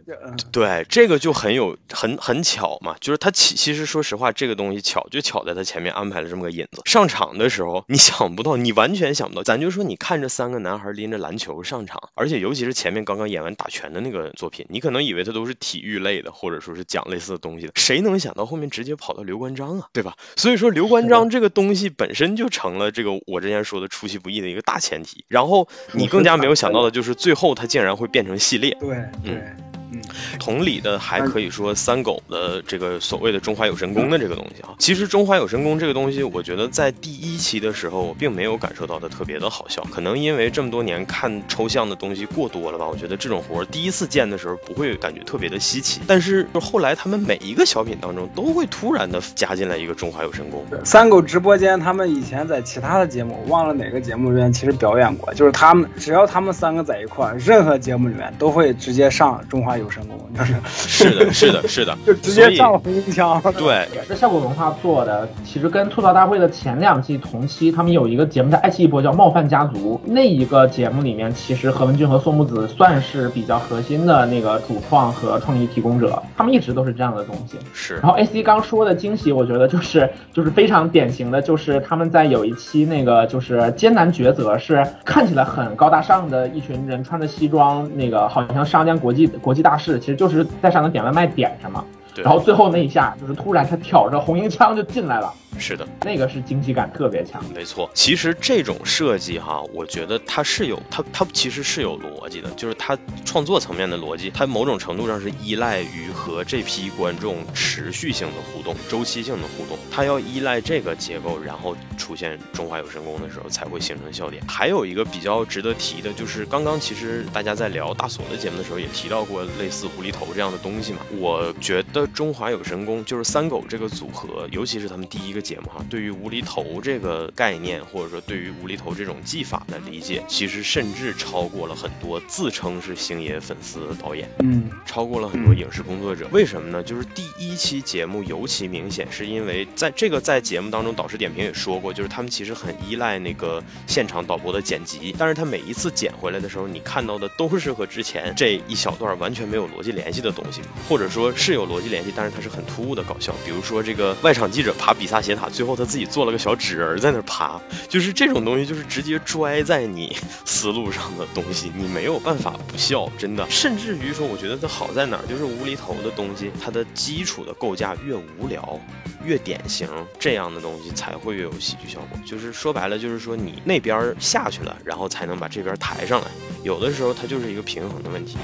[0.50, 6.82] 对，这个就很有很很巧嘛，就是他其其实说实话，这个东西巧就巧在他前面安排了这么个引子。
[6.84, 20.16] 上场的时候，你想不到，你完全想不到，咱就说你看这三个男孩拎着篮球上场，而且尤其是前面刚刚演完打拳的那个作品，你可能以为他都是体育类的，或者说是讲类似的东西的，谁能想到后面直接跑到刘关张啊，对吧？
[20.34, 25.24] 所以说刘关张这个东西本身就成了这个我之前说的出其不意的一个大前提。
[25.28, 28.76] 然后你更加没有想到的就是最后他竟然会变成系列。
[28.80, 29.67] 对对。
[29.92, 30.02] 嗯，
[30.38, 50.64] 同理的还可以说三狗的这个所谓的中华有神功的这个东西啊，其实中华有神功这个东西，我觉得在第一期的时候我并没有感受到的特别的好笑，可能因为这么多年看抽象的东西过多了吧，我觉得这种活第一次见的时候不会感觉特别的稀奇，但是就后来他们每一个小品当中都会突然的加进来一个中华有神功。
[50.84, 60.54] 三狗直播间他们以前在其他的节目，忘了哪个节目里面其实表演过，就是他们只要他们三个在一块儿，任何节目里面都会直接上中华有神功，就是。
[60.68, 63.40] 是的，是的，是的， 就直接上红缨枪。
[63.56, 65.28] 对，也是效果文化做的。
[65.44, 70.00] 其实跟吐槽大会的前两季同期，他们有一个节目在爱奇艺播，叫《冒犯家族》。
[70.10, 76.20] 那一个节目里面，其实何文俊和宋木子算是比较核心的那个主创和创意提供者。
[76.36, 77.56] 他们一直都是这样的东西。
[77.72, 77.94] 是。
[77.96, 90.46] 然后 AC 刚说的惊喜，我觉得就是就是非常典型的，就是他们在有一期那个就是艰难抉择，是看起来很高大上的一群人穿着西装，那个好像上江国际国际大事，其实就是。
[90.60, 91.84] 在上头点外卖点什么，
[92.24, 95.32] 然后最后那一下就是突然他挑着红缨枪就进来了。
[95.58, 97.44] 是的，那个是惊喜感特别强。
[97.54, 114.42] 没错，其实这种设计哈，我觉得它是有它它其实是有逻辑的，就是它创作层面的逻辑，它某种程度上是依赖于和这批观众持续性的互动、周期性的互动，它要依赖这个结构，然后出现中华有神功的时候才会形成笑点。
[114.46, 121.00] 还有一个比较值得提的，就是刚刚其实大家在聊大锁的节目的时候也提到过类似无厘头这样的东西嘛。
[121.18, 125.38] 我觉得中华有神功就是三狗这个组合，尤其是他们第一个。
[125.48, 136.28] 节目哈，对于无厘头这个概念，或者说对于无厘头这种技法的理解，其实甚至超过了很多自称是星爷粉丝的导演，嗯，超过了很多影视工作者。
[136.32, 136.82] 为什么呢？
[136.82, 153.34] 就是第一期节目尤其明显，是因为在这个在节目当中，导师点评也说过，就是他们其实很依赖那个现场导播的剪辑，但是他每一次剪回来的时候，你看到的都是和之前这一小段完全没有逻辑联系的东西，或者说是有逻辑联系，但是它是很突兀的搞笑。
[153.46, 155.37] 比如说这个外场记者爬比萨斜。
[155.38, 163.48] 他最后他自己做了个小纸人在那爬，就是这种东西，就是直接拽在你思路上的东西，你没有办法不笑，真的。
[163.50, 168.80] 甚至于说，我觉得它好在哪儿，就是无厘头的东西，它的基础的构架越无聊，
[169.24, 172.18] 越典型，这样的东西才会越有喜剧效果。
[172.26, 176.26] 就是说白了，就是说你那边下去了，然后才能把这边抬上来。
[176.64, 178.36] 有的时候它就是一个平衡的问题。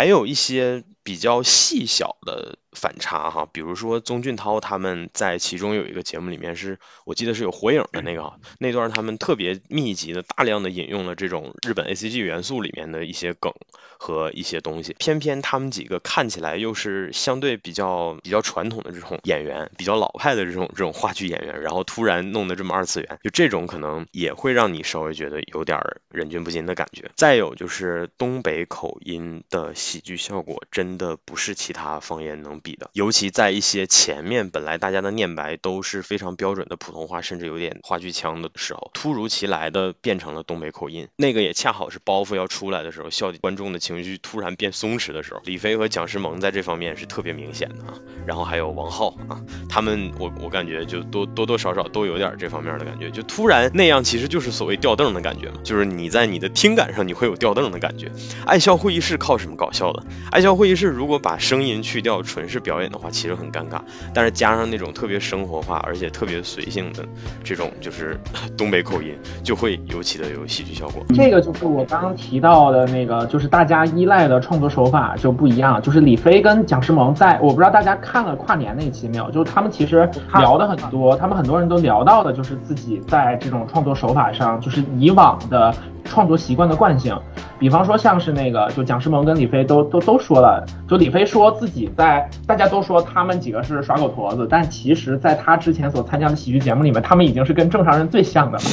[0.00, 2.56] 还有一些比较细小的。
[2.72, 13.52] 反差哈，比如说宗俊涛他们在其中有一个节目里面是，我记得是有火影的那个那段，他们特别密集的大量的引用了这种日本 A C G 元素里面的一些梗
[14.00, 27.10] 和一些东西，偏偏他们几个看起来又是相对比较比较传统的这种演员，比较老派的这种这种话剧演员，然后突然弄得这么二次元，就这种可能也会让你稍微觉得有点忍俊不禁的感觉。
[27.16, 32.60] 再有就是东北口音的喜剧效果，真的不是其他方言能。
[32.62, 47.94] 比的，尤其在一些前面本来大家的念白都是非常标准的普通话，甚至有点话剧腔的时候，突如其来的变成了东北口音，那个也恰好是包袱要出来的时候，笑观众的情绪突然变松弛的时候，李飞和蒋诗萌在这方面是特别明显的啊。
[48.26, 58.12] 然后还有王浩啊，他们我我感觉就多多多少少都有点这方面的感觉，就突然那样，其实就是所谓吊凳的感觉嘛，就是你在你的听感上你会有吊凳的感觉。
[58.44, 60.02] 爱笑会议室靠什么搞笑的？
[60.30, 62.50] 爱笑会议室如果把声音去掉，纯。
[62.50, 63.80] 是表演的话，其实很尴尬，
[64.12, 67.06] 但是加上那种特别生活化，而且特别随性的
[67.44, 68.18] 这种，就是
[68.58, 71.06] 东北口音，就会尤其的有喜剧效果。
[71.14, 75.80] 这个就是我刚刚提到的那个，就是大家他依赖的创作手法就不一样。
[75.80, 79.30] 就是李飞跟蒋诗萌在，我不知道大家看了跨年那期没有？
[79.30, 85.72] 就是他们其实聊的很多，他们很多人都聊到的，就是自己在这种创作手法上，就是以往的
[86.04, 87.16] 创作习惯的惯性。
[87.58, 98.64] 比方说像是那个，就蒋诗萌跟李飞都都都说了，就李飞说自己在，大家都说他们几个是耍狗驼子，但其实在他之前所参加的喜剧节目里面，他们已经是跟正常人最像的了，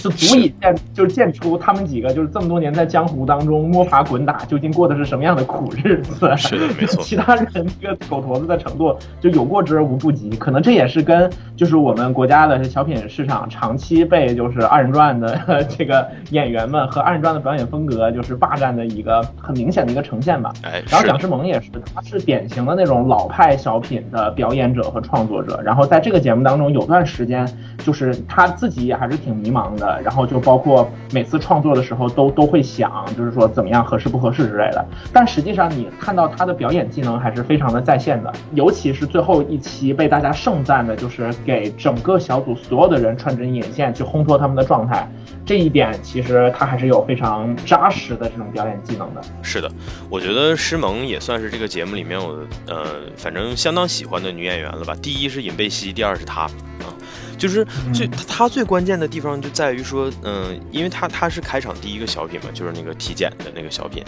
[0.00, 6.32] 就足以见就是见出他们几个就是这么多年在江湖当中摸爬滚打，究竟过的是什么样的苦日子。
[6.36, 7.02] 是的，没错。
[7.02, 7.46] 其他人
[7.80, 18.36] 这个狗驼子的程度就有过之而无不及，可能这也是跟就是我们国家的小品市场长期被就是二人转的这个演员们和二人转的表演风格就是。
[18.38, 20.52] 霸占的一个很明显的一个呈现吧。
[20.62, 25.58] 哎，然后蒋诗萌也是，他是典型的那种老派小品的表演者和创作者。
[25.64, 27.48] 然后在这个节目当中，有段时间
[27.78, 30.00] 就是他自己也还是挺迷茫的。
[30.02, 34.84] 然后就包括每次创作的时候，都 都会想，就是说怎么样合适不合适之类的。
[35.12, 45.08] 但实际上你看到他的表演技能还是非常的在线的，尤其是最后一期被大家盛赞的，就是给整个小组所有的人穿针引线去烘托他们的状态。
[45.46, 49.22] 这一点其实他还是有非常扎实的这种表演技能的。
[49.42, 49.70] 是的，
[50.10, 54.96] 我觉得诗萌也算是这个节目里面我呃，反正相当喜欢的女演员了吧。
[55.00, 56.92] 第一是尹贝希，第二是她啊，
[57.38, 64.02] 就是最她最关键的地方就在于说，嗯，因为她她是开场第一个小品嘛，就是那个体检的那个小品，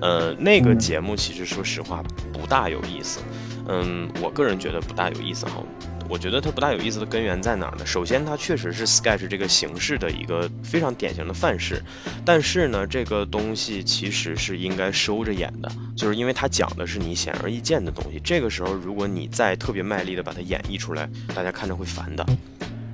[0.00, 2.02] 呃，那个节目其实说实话
[2.32, 3.20] 不大有意思，
[3.66, 5.62] 嗯，我个人觉得不大有意思哈。
[6.08, 7.86] 我觉得它不大有意思的根源在哪儿呢？
[7.86, 11.82] 首先，它确实是 sketch 这个形式的一个非常典型的范式，
[12.24, 18.20] 但是呢，这个东西其实是应该收着演的，就是因为它讲的是你显而易见的东西。
[18.22, 22.26] 这个时候，如果你再特别卖力的把它演绎出来，大家看着会烦的。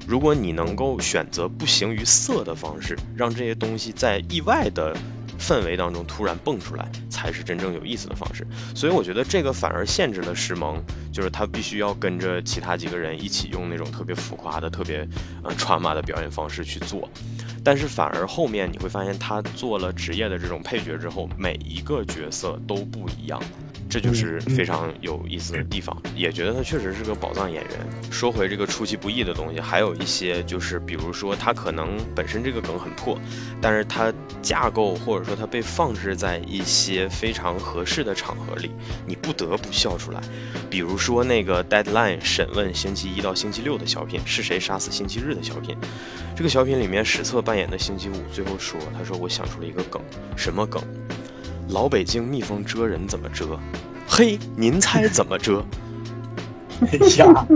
[0.07, 4.97] 如果你能够选择不形于色的方式，让这些东西在意外的。
[5.41, 8.47] 氛围当中突然蹦出来，才是真正有意思的方式。
[8.75, 15.09] 所以我觉得这个反而限制了石萌，就是他必须要跟着其他几个人一起用那种特别浮夸的、特别
[15.43, 17.09] 呃传马的表演方式去做。
[17.65, 23.41] 但是反而后面你会发现，他做了职业的这种配角之后，每一个角色都不一样。
[23.91, 28.13] 这就是非常有意思的地方，也觉得他确实是个宝藏演员。
[28.13, 33.19] 说回这个出其不意的东西，还有一些就是，比如说他可能本身这个梗很破，
[33.61, 38.71] 但是他架构或者说他被放置在一些非常合适的场合里，
[39.07, 40.21] 你不得不笑出来。
[40.69, 45.77] 比如说那个 Deadline 审问星期一到星期六的小品，是谁杀死星期日的小品？
[46.37, 50.01] 这个小品里面史册扮演的星期五最后说，他说我想出了一个梗，
[50.37, 50.83] 什么梗？
[51.69, 53.59] 老北京蜜蜂蛰人怎么蛰？
[54.09, 55.63] 嘿，您猜怎么蛰？
[56.81, 57.47] 哎呀，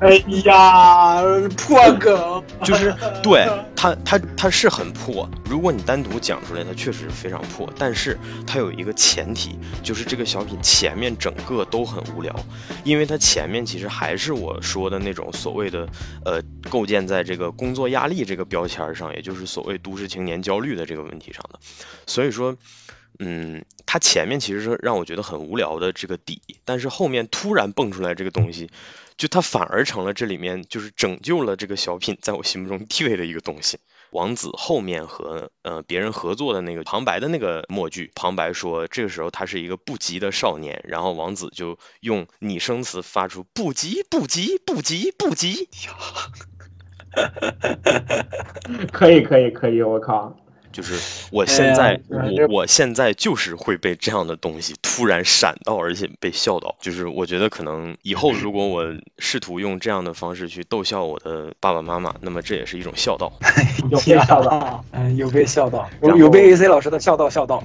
[0.00, 1.20] 哎呀，
[1.56, 3.46] 破梗，就是 对
[3.76, 5.28] 它，它它是很破。
[5.44, 7.72] 如果你单独讲出来，它确实非常破。
[7.78, 12.34] 但是它有一个前提，就是这个小品前面整个都很无聊，
[12.84, 15.88] 因为它前面其实还是我说的那种所谓的
[16.24, 21.58] 呃，构建在这个工作压力这个标签上，也就是所谓都市青年焦虑的这个问题上的。
[22.06, 22.56] 所以说。
[23.18, 28.70] 嗯，它前面其实是让我觉得很无聊的这个底，但是后面突然蹦出来这个东西，
[29.16, 33.78] 就它反而成了这里面就是拯救了这个小品在我心目中地位的一个东西。
[34.10, 45.66] 王子后面和呃别人合作的那个旁白的那个默剧，旁白说这个时候他是一个不羁的少年，然后王子就用拟声词发出不羁不羁不羁不羁。
[48.92, 50.36] 可以可以可以，我靠。
[50.72, 56.76] 就是我现在，我我现在就是会被这样的东西突然闪到，而且被笑到。
[56.80, 63.32] 就是我觉得可能以后如果我试图用这样的方式去逗笑我的爸爸妈妈，那么这也是一种孝道。
[63.90, 67.62] 有被笑到， 嗯，有被笑到，有被 AC 老师的笑道孝道。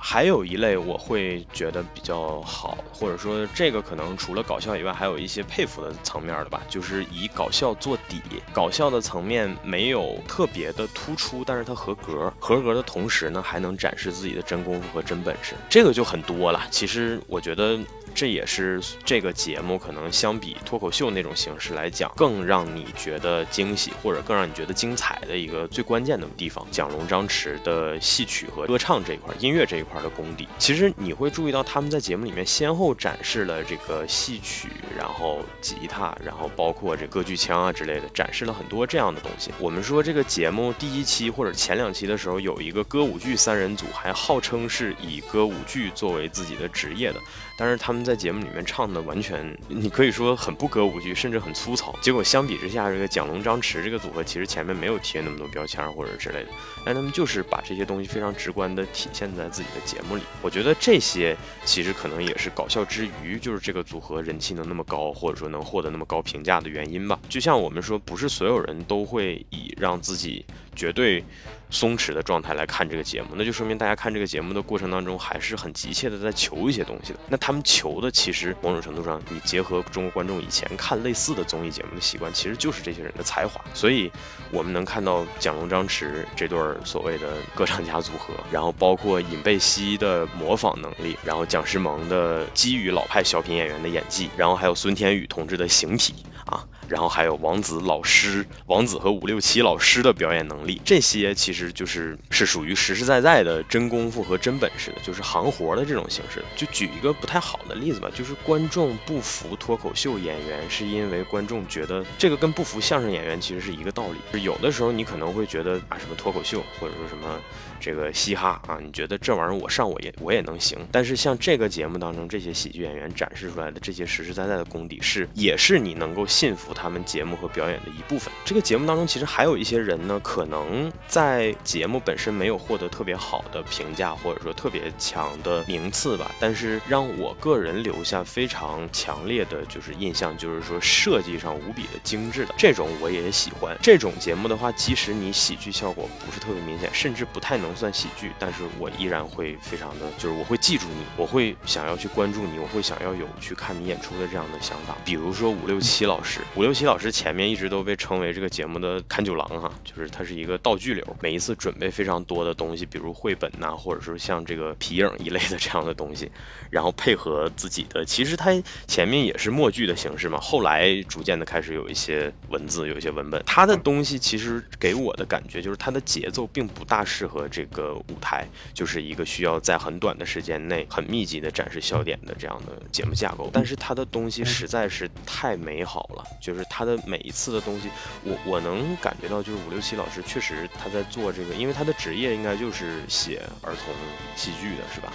[0.00, 8.20] 还有一类我会觉得比较好，或者说这个可能除了搞笑以外，还有一些佩服的层面的吧，就是以搞笑做底，
[8.52, 16.66] 搞笑的层面没有特别的突出，但是它合格，合格的同时呢，还能展示自己的真功夫和真本事，这个就很多了。
[16.70, 17.78] 其实我觉得。
[18.14, 26.66] 这也是这个节目可能相比脱口秀那种形式来讲，更让你觉得惊喜或者更让你觉得精彩的一个最关键的地方。
[26.70, 39.50] 蒋龙、张弛的戏曲和歌唱这一块、音乐这一块的功底，其实你会注意到他们在节目里面先后展示了这个戏曲，然后吉他，然后包括这歌剧腔啊之类的，展示了很多这样的东西。
[39.58, 47.20] 我们说这个节目第一期或者前两期的时候，有一个歌舞剧三人组，还号称是以歌舞剧作为自己的职业的。
[47.58, 51.92] 但是他们在节目里面唱的完全，你可以说很不歌舞剧，甚至很粗糙。
[52.00, 56.50] 结果相比之下，这个蒋龙、张弛这个组合其实前面没有贴那么多标签或者之类的，
[56.84, 60.22] 但他们就是把这些东西非常直观的体现在自己的节目里。
[60.42, 67.18] 我觉得这些其实可能也是搞笑之余，就是这个组合人气能那么高，或者说能获得那么高评价的原因吧。
[67.28, 71.24] 就像我们说，不是所有人都会以让自己绝对。
[71.70, 77.18] 松弛的状态来看这个节目，那就说明大家看这个节目的过程当中还是很急切的在求一些东西的。
[77.28, 83.62] 那他们求的其实某种程度上，你结合中国观众以前看类似的综艺节目的习惯，其实就是这些人的才华。
[83.74, 84.10] 所以
[84.50, 96.14] 我们能看到蒋龙、张弛这对所谓的歌唱家组合， 然后包括尹贝希的模仿能力，然后蒋诗萌的基于老派小品演员的演技，然后还有孙天宇同志的形体
[96.46, 96.66] 啊。
[96.88, 106.44] 然后还有王子老师、王子和五六七老师的表演能力，这些其实就是是属于实实在在的真功夫和真本事的，就是行活的这种形式。
[106.56, 114.18] 就举一个不太好的例子吧，就是观众不服脱口秀演员，是因为观众觉得这个跟不服相声演员其实是一个道理。
[114.32, 117.40] 就有的时候你可能会觉得啊，什么脱口秀或者说什么。
[117.80, 128.32] 这个嘻哈啊，你觉得这玩意儿我上我也我也能行，但是像这个节目当中这些喜剧演员展示出来的这些实实在在的功底，是也是你能够信服他们节目和表演的一部分。
[128.44, 143.78] 这个节目当中其实还有一些人呢，可能在节目本身没有获得特别好的评价，或者说特别强的名次吧，但是让我个人留下非常强烈的就是印象，就是说设计上无比的精致的这种我也喜欢。
[143.80, 147.67] 这种节目的话，即使你喜剧效果不是特别明显，甚至不太能。
[147.68, 154.96] 能算喜剧，但是我依然会非常的，就是我会记住你，我会想要去关注你，我会想要有去看你演出的这样的想法。
[155.04, 166.30] 比如说五六七老师，五六七老师前面一直都被称为这个节目的看九郎哈，就是他是一个道具流，每一次准备非常多的东西，比如绘本呐，或者说像这个皮影一类的这样的东西，
[166.70, 168.50] 然后配合自己的，其实他
[168.86, 177.48] 前面也是默剧的形式嘛，后来逐渐的开始有一些文字，有一些文本，他的东西其实给我的感觉就是他的节奏并不大适合。
[177.66, 187.88] 个舞台就是一个需要在很短的时间内很密集的展示笑点的这样的节目架构，但是他的东西实在是太美好了，就是他的每一次的东西，
[188.24, 193.94] 我我能感觉到，就是五六七老师确实他在做这个，因为他的职业应该就是写儿童
[194.36, 195.12] 戏剧的，是吧？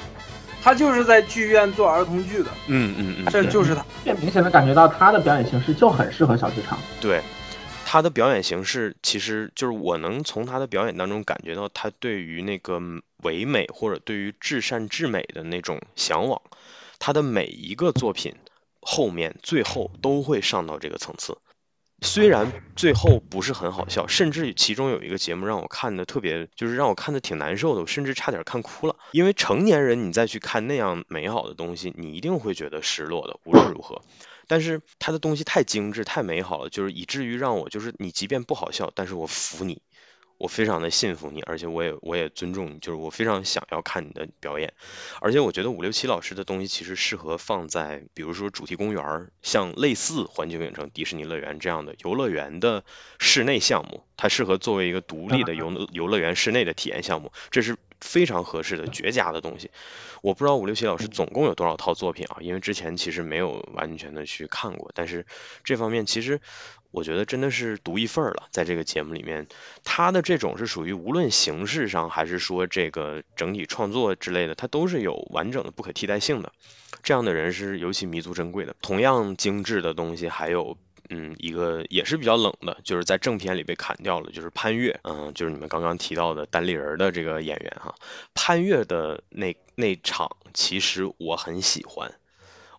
[0.64, 7.22] 他就是在剧院做儿童剧的，嗯嗯嗯，这就是他，最明显的感觉到他的表演形式就很适合小剧场，对。
[7.94, 12.82] 他的表演形式，其实就是我能从他的表演当中感觉到他对于那个
[13.22, 16.42] 唯美或者对于至善至美的那种向往。
[16.98, 18.34] 他的每一个作品
[18.82, 21.38] 后面最后都会上到这个层次，
[22.02, 28.96] 虽然最后不是很好笑，甚至其中有一个节目让我看的特别，就是让我看的挺难受的，甚至差点看哭了。
[29.12, 34.02] 因为成年人你再去看那样美好的东西，你一定会觉得失落的，无论如何。
[34.48, 39.82] 但是他的东西太精致、太美好了，就是以至于让我就是你即便不好笑，但是我服你，
[40.38, 44.74] 我非常的信服你，而且我也我也尊重你，就是我非常想要看你的表演。
[45.22, 52.84] 而且我觉得五六七老师的东西其实适合放在比如说主题公园，像类似环球影城、迪士尼乐园这样的游乐园的
[53.20, 59.72] 室内项目，它适合作为一个独立的游游乐园室内的体验项目，这是非常合适的、绝佳的东西。
[60.22, 62.38] 我不知道五六七老师总共有多少套作品啊？
[62.42, 65.26] 因为之前其实没有完全的去看过，但是
[65.64, 66.40] 这方面其实
[66.92, 68.48] 我觉得真的是独一份了。
[68.52, 69.48] 在这个节目里面，
[69.84, 76.52] 他的这种是属于无论形式上还是说这个整体创作之类的，他都是有完整的不可替代性的。
[77.02, 78.76] 这样的人是尤其弥足珍贵的。
[78.82, 80.78] 同样精致的东西还有。
[81.10, 87.96] 嗯，一个也是比较冷的，就是在正片里被砍掉了，就是潘越，嗯，就是你们刚刚提到的单立人的这个演员哈，
[88.34, 92.14] 潘越的那那场其实我很喜欢，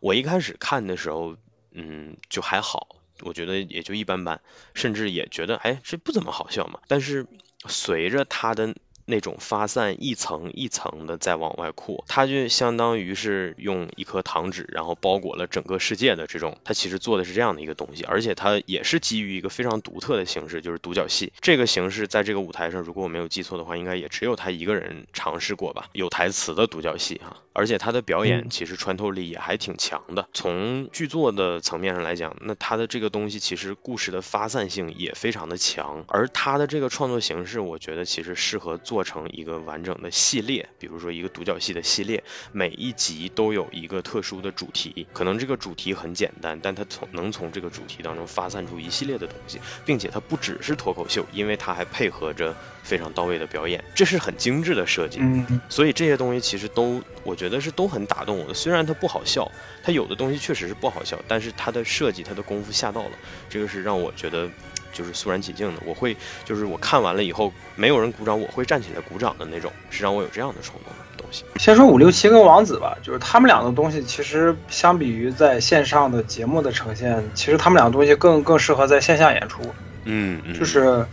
[0.01, 1.37] 我一开始看的时候，
[1.72, 4.41] 嗯，就还好，我觉得也就一般般，
[4.75, 7.27] 甚至也觉得，哎，这不怎么好笑嘛，但是
[7.66, 8.75] 随着他的。
[9.07, 21.32] 那种发散一层一层的在往外扩，它就相当于是用一颗糖纸，然后包裹了整个世界的这种，它其实做的是这样的一个东西，而且它也是基于一个非常独特的形式，就是独角戏。
[21.42, 38.93] 这个形式，在这个舞台上，如果我没有记错的话，应该也只有他一个人尝试过吧，有台词的独角戏哈，而且他的表演其实穿透力也还挺强的，从剧作的层面上来讲，那他的这个东西其实故事的发散性也非常的强，而他的这个创作形式，我觉得其实适合做。
[38.95, 42.22] 做成一个完整的系列，比如说一个独角戏的系列，
[42.53, 55.18] 每一集都有一个特殊的主题，可能这个主题很简单，但它从能从这个主题当中发散出一系列的东西，并且它不只是脱口秀，因为它还配合着非常到位的表演，这是很精致的设计。
[55.20, 58.55] 嗯，所以这些东西其实都，我觉得是都很打动我的。
[58.55, 59.51] 虽然它不好笑，
[59.82, 63.18] 它有的东西确实是不好笑，但是它的设计，它的功夫下到了，
[63.51, 64.49] 这个是让我觉得。
[64.95, 66.16] 就是肃然起敬的，我会
[66.47, 71.45] 就是我看完了以后，没有人鼓掌，我会站起来鼓掌的那种，是让我有这样的冲动的东西。
[71.57, 79.61] 先说五六七跟王子吧，就是他们俩的东西，其实相比于在线上的节目的呈现，其实他们俩的东西更更适合在线下演出。
[80.05, 81.05] 嗯，就是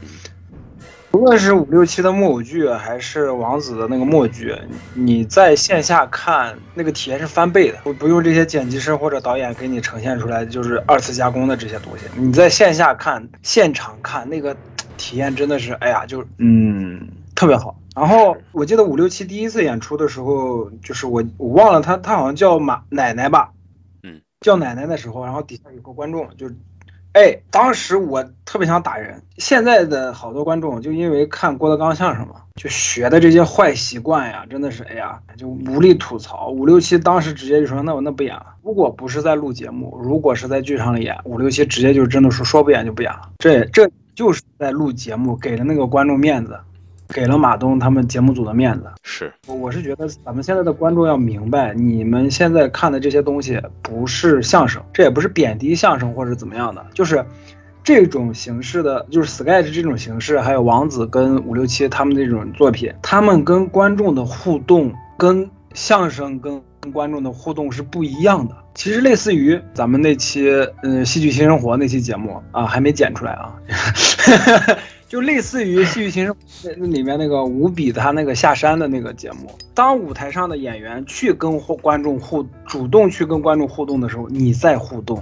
[1.13, 4.55] 无论是五六七的木偶剧，还是王子的那个默剧，
[4.93, 12.05] 你在线下看那个体验是翻倍的，不不用这些剪辑师或者导演给你呈现出来就是二次加工的这些东西。
[12.15, 14.55] 你在线下看、现场看那个
[14.97, 17.77] 体验真的是，哎呀，就嗯特别好。
[17.93, 23.51] 然后我记得五六七第一次演出的时候，就是我我忘了他他好像叫马奶奶吧，
[24.01, 26.49] 嗯，叫奶奶的时候，然后底下有个观众就。
[27.13, 29.21] 哎，当时我特别想打人。
[29.37, 36.49] 现在的好多观众就因为看郭德纲相声嘛，就学的这些坏习惯呀，真的是哎呀，就无力吐槽。
[36.49, 43.29] 五六七当时直接就说：“那我那不演了。”如果不是在录节目，如果是在剧场里演，五六七直接就真的说说不演就不演了。
[43.39, 46.57] 这这就是在录节目，给了那个观众面子。
[47.13, 57.23] 给了马东他们节目组的面子，是，我是觉得咱们现在的观众要明白，你们现在看的这些东西不是相声，这也不是贬低相声或者怎么样的，就是
[57.83, 66.61] 这种形式的，就是 sketch 这种形式，还有王子跟五六七他们这种作品，他们跟观众的互动跟相声跟
[66.93, 68.55] 观众的互动是不一样的。
[68.73, 70.49] 其实类似于咱们那期
[70.81, 73.55] 嗯戏剧新生活那期节目啊，还没剪出来啊。
[75.11, 76.33] 就类似于《戏剧新生》
[76.77, 85.21] 那里面那个五比他那个下山的那个节目，当舞台上的演员去跟观众互主动去跟观众互动的时候，你在互动，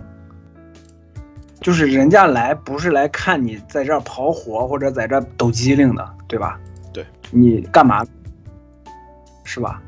[1.59, 6.59] 就是人家来不是来看你在这儿跑火或者在这抖机灵的，对吧？
[6.93, 8.05] 对，你干嘛？
[9.43, 9.81] 是吧？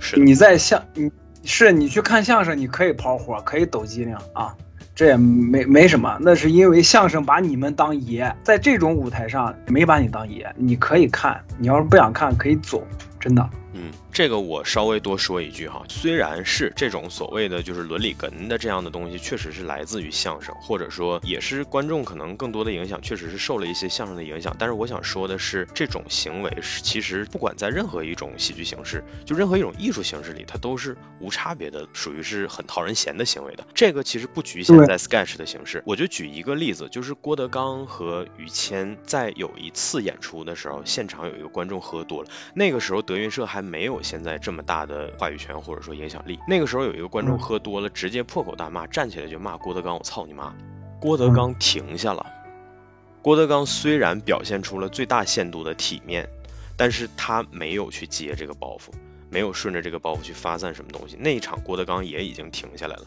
[0.00, 1.08] 是你在相你
[1.44, 4.52] 是你去看相声，你可以跑火，可以抖机灵啊。
[4.94, 12.82] 这也没没什么，那是因为相声把你们当爷，在这种舞台上没把你当爷，你可以看，你要是不想看可以走，
[13.24, 13.48] 真的。
[13.72, 24.54] 嗯，这个我稍微多说一句哈，虽然是这种所谓的就是伦理哏的这样的东西，确实是来自于相声，或者说也是观众可能更多的影响，确实是受了一些相声的影响。
[24.58, 33.66] 但是我想说的是，这种行为是其实不管在任何一种喜剧形式，就任何一种艺术形式里，它都是无差别的，属于是很讨人嫌的行为的。
[33.74, 46.40] 这个其实不局限在 sketch 的形式，我就举一个例子，就是郭德纲和于谦在有一次演出的时候，现场有一个观众喝多了，那个时候德云社还没有现在这么大的话语权或者说影响力。
[46.48, 50.52] 那个时候有一个观众喝多了，直接破口大骂，站起来就骂郭德纲：“我操你妈！”
[51.00, 52.26] 郭德纲停下了。
[53.22, 56.28] 郭德纲虽然表现出了最大限度的体面，
[56.76, 58.92] 但是他没有去接这个包袱，
[59.30, 61.16] 没有顺着这个包袱去发散什么东西。
[61.20, 63.04] 那一场郭德纲也已经停下来了。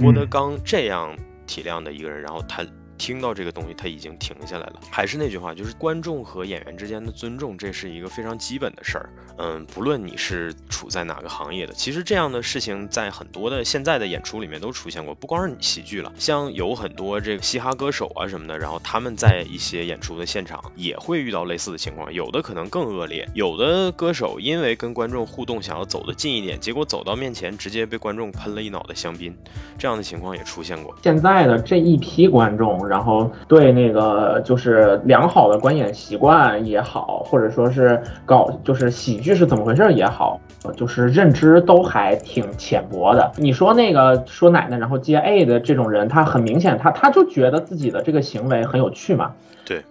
[0.00, 1.16] 郭德纲这样
[1.46, 2.66] 体谅的一个人，然后他。
[3.00, 4.74] 听到这个东西，他已经停下来了。
[4.90, 9.08] 还是那句话，就是观众和演员之间的尊重，这是一个非常基本的事儿。
[9.38, 15.14] 嗯，不论你是处在哪个行业的，其实这样的事情在很多的现在的演出里面都出现过。
[15.14, 23.26] 不光是你喜剧了，像有很多这个嘻哈歌手啊什么的，然后他们在一些演出的现场也会遇到类似的情况，有的可能更恶劣。
[23.34, 29.34] 有的歌手因为跟观众互动，想要走得近一点，结果走到面前直接被观众喷了一脑袋香槟，
[29.78, 30.94] 这样的情况也出现过。
[31.02, 32.89] 现在的这一批观众。
[32.90, 40.40] 然后对那个就是良好的观演习惯也好，或者说是搞就是喜剧是怎么回事也好，
[40.76, 43.30] 就是认知都还挺浅薄的。
[43.36, 49.30] 你说那个说奶奶然后接 A 的这种人，他很明显他他就觉得自己的这个行为很有趣嘛。
[49.64, 49.84] 对。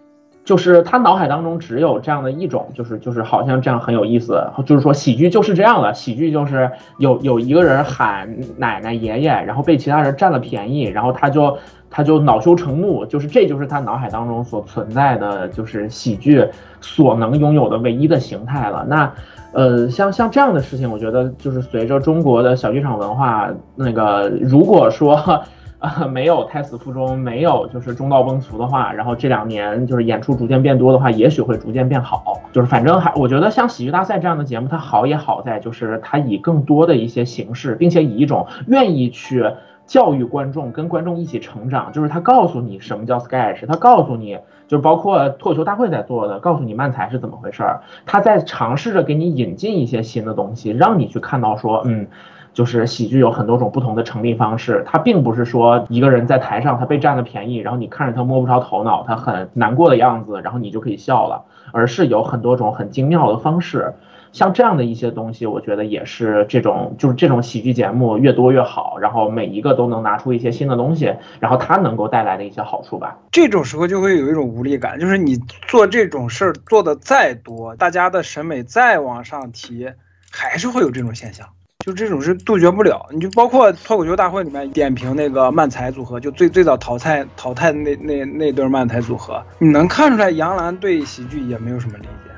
[0.45, 11.56] 就是他脑海当中只有这样的一种，就是就是好像这样很有意思，就是说喜剧就是这样的，喜剧就是有有一个人喊奶奶爷爷，然后被其他人占了便宜，然后他就
[12.00, 16.47] 他就恼羞成怒，就是这就是他脑海当中所存在的就是喜剧
[16.80, 18.86] 所能拥有的唯一的形态了。
[18.88, 19.12] 那
[19.52, 25.43] 呃像像这样的事情，我觉得就是随着中国的小剧场文化那个如果说。
[25.80, 32.41] 啊， 没有胎死腹中，没有就是中道崩殂的话，然后这两年就是演出逐渐变多的话，也许会逐渐变好。
[32.52, 39.45] 就是反正还，我觉得像喜剧大赛这样的节目，它好也好在就是它以更多的一些形式，并且以一种愿意去
[39.89, 41.91] 教育观众，跟观众一起成长。
[41.91, 44.37] 就是他告诉你什么叫 sketch，他告诉你，
[44.67, 47.81] 就是包括脱口秀大会在做的，告诉你漫才是怎么回事儿。
[48.05, 52.07] 他在尝试着给你引进一些新的东西，让你去看到说，嗯。
[52.51, 63.93] 就是喜剧有很多种不同的成立方式，它并不是说一个人在台上他被占了便宜，然后你看着他摸不着头脑，他很难过的样子，然后你就可以笑了，而是有很多种很精妙的方式。
[64.32, 73.17] 像这样的一些东西，我觉得也是这种，就是这种喜剧节目越多越好，然后每一个都能拿出一些新的东西，然后它能够带来的一些好处吧。
[73.32, 79.91] 这种时候就会有一种无力感，就是你做这种事儿做的再多，大家的审美再往上提，
[80.32, 81.47] 还是会有这种现象。
[81.86, 83.07] 就这种是杜绝不了。
[83.09, 92.32] 你就包括脱口秀大会里面点评那个漫才组合，就最最早淘汰淘汰那那那对漫才组合，你能看出来杨澜对喜剧也没有什么理解。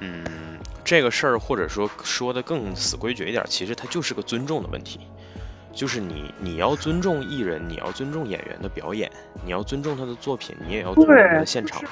[0.00, 0.24] 嗯，
[0.84, 5.00] 这个事儿或者说说的更死规矩一点，其实它就是个尊重的问题。
[5.72, 9.10] 就是你你要尊重艺人，你要尊重演员的表演，
[9.44, 11.82] 你要尊重他的作品，你也要尊重他的现场。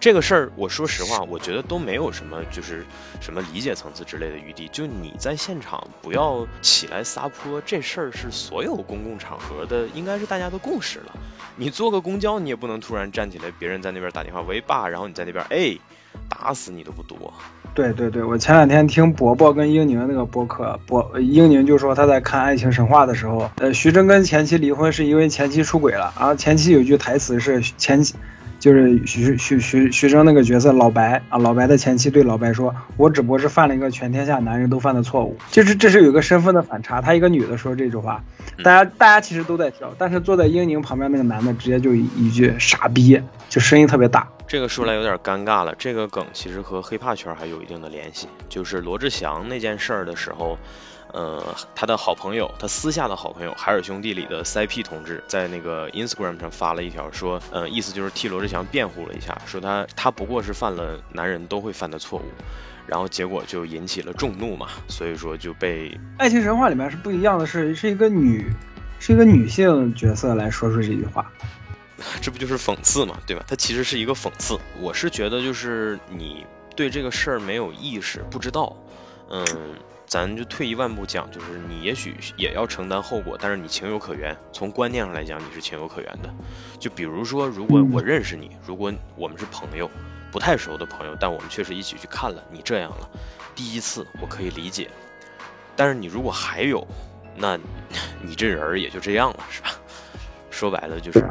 [0.00, 2.86] 这个事儿，我说实话，我觉得都没有什么，就是
[3.20, 4.68] 什么理解层次之类的余地。
[4.68, 11.12] 就你在现场不要起来撒泼，这事儿是所有公共场合的，应该是大家的共识了。
[11.56, 15.76] 你坐个公交，你也不能突然站起来，别人在那边打电话喂爸，然后你在那边哎，
[16.30, 17.34] 打死你都不多。
[17.78, 28.16] 对对对，我前两天听伯伯跟英宁那个播客，伯英宁就说他在看《爱情神话》的时候，呃，徐峥跟前妻离婚是因为前妻出轨了，然后前妻有句台词是前妻。
[28.58, 37.00] 就是徐徐徐徐峥那个角色老白啊，老白的前妻对老白说：“我只不过是犯了一个全天下男人都犯的错误。”就是这是有一个身份的反差。
[37.00, 38.20] 他一个女的说这句话，
[38.64, 44.28] 大家大家其实都在笑，但是坐在英宁旁边那个男的直接就一句“傻逼”，就声音特别大。
[44.48, 45.74] 这个说来有点尴尬了。
[45.78, 50.58] 这个梗其实和黑怕圈还有一定的联系，就是罗志祥那件事儿的时候。
[51.10, 51.42] 呃，
[51.74, 62.24] 他的好朋友，他私下的好朋友，海尔兄弟里的 CP 同志，在那个 Instagram 上发了一条，说，呃，意思就是替罗志祥辩护了一下，说他他不过是犯了男人都会犯的错误，
[62.86, 65.88] 然后结果就引起了众怒嘛，所以说就被
[66.18, 68.52] 《爱情神话》里面是不一样的，是是一个女，
[68.98, 71.32] 是一个女性角色来说出这句话，
[72.20, 73.44] 这不就是讽刺嘛，对吧？
[73.48, 76.46] 它其实是一个讽刺，我是觉得就是你
[76.76, 78.76] 对这个事儿没有意识，不知道，
[79.30, 79.44] 嗯。
[80.08, 84.34] 咱就退一万步讲，就是你也许也要承担后果，但是你情有可原。
[84.54, 86.34] 从观念上来讲，你是情有可原的。
[86.80, 89.90] 就比如说，如果我认识你，如果我们是朋友，
[90.32, 93.10] 不太熟的朋友，但我们确实一起去看了，你这样了，
[93.54, 94.90] 第一次我可以理解。
[95.76, 96.88] 但是你如果还有，
[97.36, 97.58] 那
[98.22, 99.72] 你这人也就这样了，是吧？
[100.50, 101.22] 说白了就是。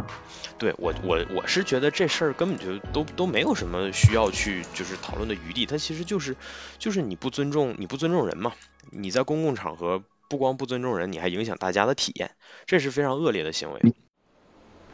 [0.57, 6.35] 对我我我是觉得这事儿根本就都都没有什么需要去就是讨论的余地，它其实就是
[6.79, 8.53] 就是你不尊重你不尊重人嘛，
[8.91, 12.31] 你在公共场合不光不尊重人，你还影响大家的体验，
[12.65, 13.93] 这是非常恶劣的行为。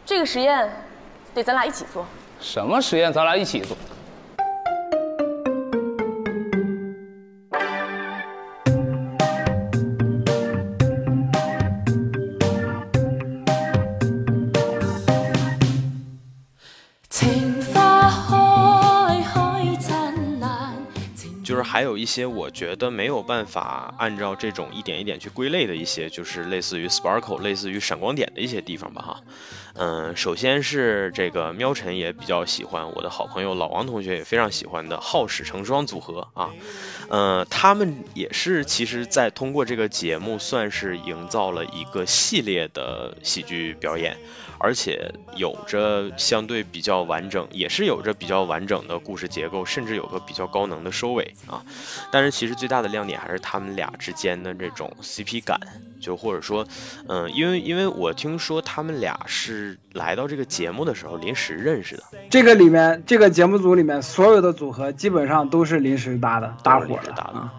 [0.05, 0.69] 这个实验
[1.33, 2.05] 得咱俩一起做。
[2.41, 3.13] 什么实验？
[3.13, 3.77] 咱俩一起做？
[21.73, 29.21] 还有一些我觉得没有办法按照这种一点一点去归类的一些，就是类似于 sparkle，类似于闪光点的一些地方吧，哈。
[29.73, 36.51] 嗯，首先是这个喵晨也比较喜欢，我的好朋友老王同学也非常喜欢的好事成双组合啊。
[37.09, 44.19] 嗯，他们也是其实在通过这个节目算是营造了一个系列的喜剧表演。
[44.63, 51.65] 而且有着相对比较完整，也是有着比较完整的故事结构，甚至有个比较高能的收尾啊。
[52.13, 55.59] 但是其实最大的亮点还是他们俩之间的这种 CP 感，
[55.99, 56.65] 就或者说，
[57.09, 62.03] 嗯，因为因为我听说他们俩是来到这个节目的时候临时认识的。
[62.29, 67.51] 这个里面，这个节目组里面所有的组合基本上都是临时搭的，搭伙的啊。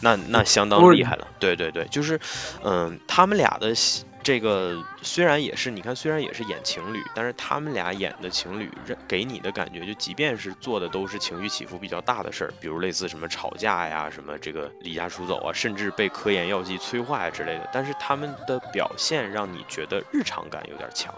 [0.00, 1.26] 那那相当厉害了。
[1.40, 2.20] 对对对，就是，
[2.62, 3.74] 嗯，他们俩的。
[4.22, 8.70] 这个虽然也是，你看虽然也是演情侣，但是他们俩演的情侣，
[9.08, 21.14] 给你的感觉就即便是做的都是情绪起伏比较大的事儿，比如类似什么吵架呀，什么这个离家出走啊，甚至被科研药剂催化呀之类的，但是他们的表现让你觉得日常感有点强。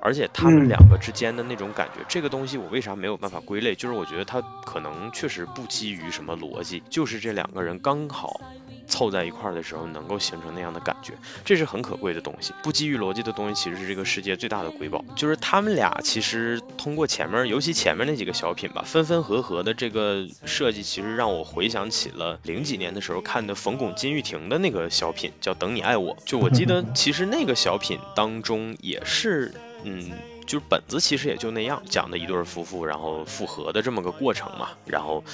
[0.00, 3.74] 而且他们两个之间的那种感觉，这个东西我为啥没有办法归类？
[3.74, 8.40] 就是我觉得他可能确实不基于什么逻辑，就是这两个人刚好
[8.86, 11.12] 凑在一块儿的时候，能够形成那样的感觉，
[11.44, 12.52] 这是很可贵的东西。
[12.62, 15.04] 不基于逻辑的东西，其实是这个世界最大的瑰宝。
[15.14, 26.16] 就是他们俩其实通过前面，尤其前面那几个小品吧，分分合合的这个设计，其实让我回想起了零几年的时候看的冯巩金玉婷的那个小品，叫《等你爱我》。
[26.24, 29.54] 就我记得，其实那个小品当中也是。
[29.84, 30.10] 嗯，
[30.46, 35.24] 就是本子其实也就那样，讲的一对夫妇然后复合的这么个过程嘛，然后，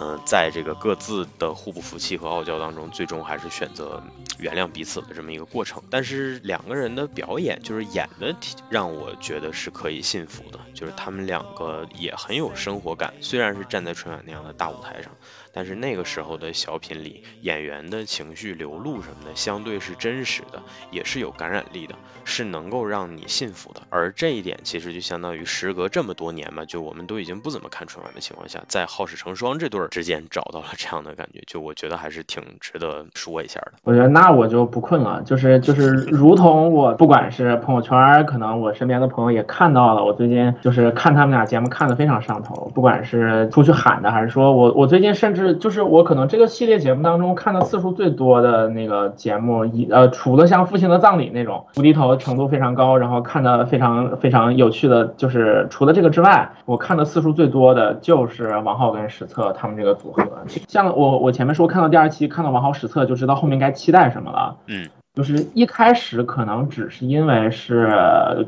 [0.00, 4.02] 嗯，在这个各自的互不服气和傲娇当中，最终还是选择
[4.38, 5.82] 原谅彼此的这么一个过程。
[5.90, 8.34] 但是两个人的表演就是演的，
[8.70, 15.12] 让我觉得是可以信服的，就是他们两个也很有生活感，虽然是站在春晚那样的大舞台上。
[15.52, 21.94] 但是那个时候的小品里，演员的情绪流露什么的，相对是真实的，也是有感染力的，
[22.24, 23.82] 是能够让你信服的。
[23.90, 33.72] 而这一点其实就相当于时隔这么多年嘛，就我们都已经不怎么看春晚的情况下，在好事成双这对儿之间找到了这样的感觉，就我觉得还是挺值得说一下的。
[33.84, 60.22] 我觉得那我就不困了，就是就是如同我不管是朋友圈，可能我身边的朋友也看到了，我最近就是看他们俩节目看的非常上头，不管是出去喊的，还是说我我最近甚至就是我可能这个系列节目当中看的次数最多的那个节目，一呃除了像父亲的葬礼那种无厘头程度非常高，然后看的非常非常有趣的，就是除了这个之外，我看的次数最多的就是王浩跟史策他们这个组合。
[60.68, 64.56] 像我我前面说看到第二期看到王浩史策就知道后面该期待什么了。
[64.66, 64.88] 嗯。
[65.14, 67.92] 就是一开始可能只是因为是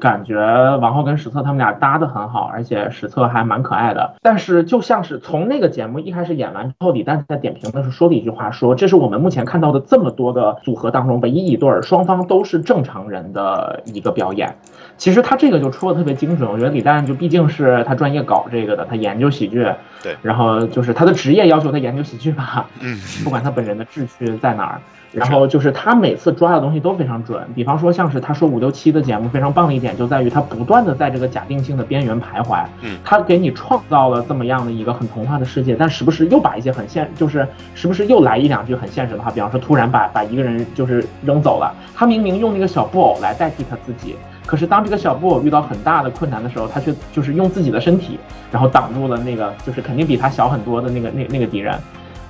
[0.01, 0.35] 感觉
[0.81, 4.15] 王浩跟史策他们俩搭的很好，而且史策还蛮可爱的。
[4.23, 14.57] 但是就像是从那个节目一开始演完之后，李诞在点评的时候说了一句话，说这是我们目前看到的这么多的组合当中唯一一对双方都是正常人的一个表演。
[14.97, 19.71] 其实他这个就出的特别精准，我觉得李诞就毕竟是他专业搞这个的，他研究喜剧，
[20.03, 24.81] 对，然后就是他的职业要求他研究喜剧吧，嗯， 不管他本人的志趣在哪儿。
[25.15, 48.19] 然后就是他每次抓的东西都非常准，比方说像是他说五六七的节目非常棒的一点就在于他不断的在这个假定性的边缘徘徊，嗯，他给你创造了这么样的一个很童话的世界，但时不时又把一些很现，就是时不时又来一两句很现实的话，比方说突然把把一个人就是扔走了，他明明用那个小布偶来代替他自己，可是当这个小布偶遇到很大的困难的时候，他却就是用自己的身体，
[48.51, 51.79] 然后挡住了那个就是肯定比他小很多的那个那那个敌人。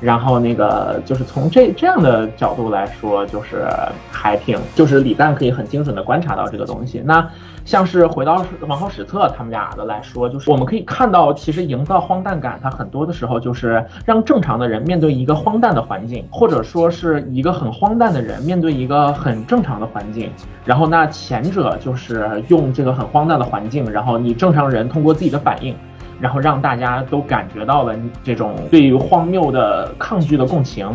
[0.00, 3.66] 然后那个就是从这这样的角度来说，就是
[4.10, 7.02] 还挺，就是李诞可以很精准的观察到这个东西。
[7.04, 7.26] 那
[7.64, 20.30] 像是回到王浩史册他们俩的来说，就是我们可以看到，其实营造荒诞感，它很多的时候就是让正常的人面对一个荒诞的环境，或者说是一个很荒诞的人面对一个很正常的环境。
[20.64, 25.74] 然后那前者就是用这个很荒诞的环境，然后你正常人通过自己的反应。
[26.20, 30.88] 然后让大家都感觉到了这种对于荒谬的抗拒的共情，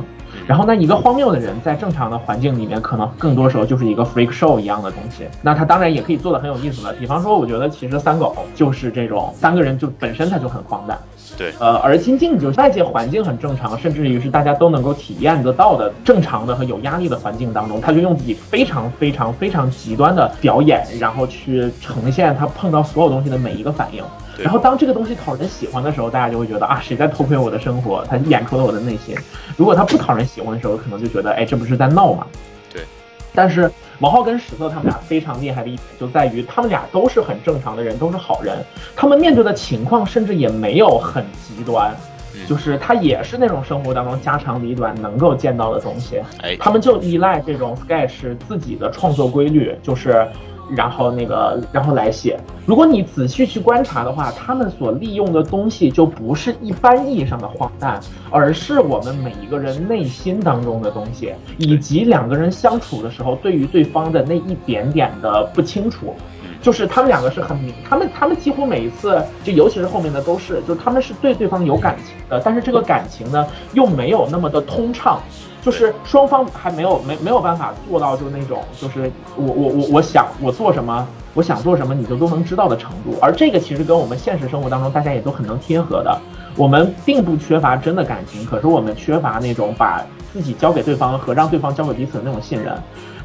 [0.47, 5.26] 然后那一个荒谬的人在正常的环境里面，可能更多时候就是一个 freak show 一样的东西。
[5.41, 10.97] 那他当然也可以做的很有意思了，比方说，我觉得其实三狗就是这种三个人就本身他就很荒诞，
[11.38, 24.03] 对，呃，而金靖就是外界环境很正常，甚至于是大家都能够体验得到的正常的和有压力的环境当中，他就用自己非常非常非常极端的表演，然后去呈现他碰到所有东西的每一个反应。
[24.44, 28.06] 然后当这个东西讨人喜欢的时候，大家就会觉得啊，谁在偷窥我的生活？
[28.10, 29.16] 他演出了我的内心。
[29.58, 32.26] 如果他不讨人喜欢的时候，可能就觉得，哎，这不是在闹吗？
[32.72, 32.84] 对。
[33.34, 38.58] 但是王浩跟史册他们俩非常厉害的一点就在于，他们俩都是很正常的人，都是好人。
[38.96, 41.94] 他们面对的情况甚至也没有很极端，
[42.48, 46.22] 就是他也是那种生活当中家长里短能够见到的东西。
[46.42, 50.28] 哎，他们就依赖这种 sketch 自己的创作规律，就是。
[50.76, 52.39] 然后那个，然后来写。
[52.65, 57.99] 如果你仔细去观察的话，他们所利用的东西就不是一般意义上的荒诞，
[58.30, 66.13] 而是我们每一个人内心当中的东西，以及两个人相处的时候对于对方的那一点点的不清楚。
[66.61, 75.22] 就是他们两个是很明，他们他们几乎每一次，就尤其是后面的都是，就是他们是对对方有感情的，但是这个感情呢又没有那么的通畅。
[75.62, 83.18] 就是双方还没有没没有办法做到，就那种，就是我我我我想我做什么，我想做什么，你就都能知道的程度。
[83.22, 86.18] 而这个其实跟我们现实生活当中大家也都很能贴合的。
[86.55, 90.03] 我们并不缺乏真的感情，可是我们缺乏那种把
[90.34, 92.74] 自己交给对方和让对方交给彼此的那种信任。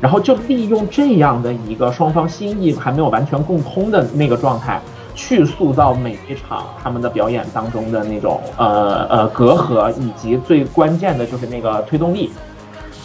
[0.00, 4.80] 然后就利用这样的一个双方心意还没有完全共通的那个状态。
[5.14, 12.32] 去塑造每一场他们的表演当中的那种呃呃隔阂，以及最关键的就是那个推动力。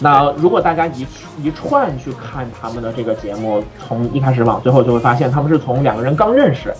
[0.01, 1.05] 那如果大家一
[1.43, 6.73] 一串去看他们的这个节目，从一开始往最后，就会发现他们是从两个人刚认识，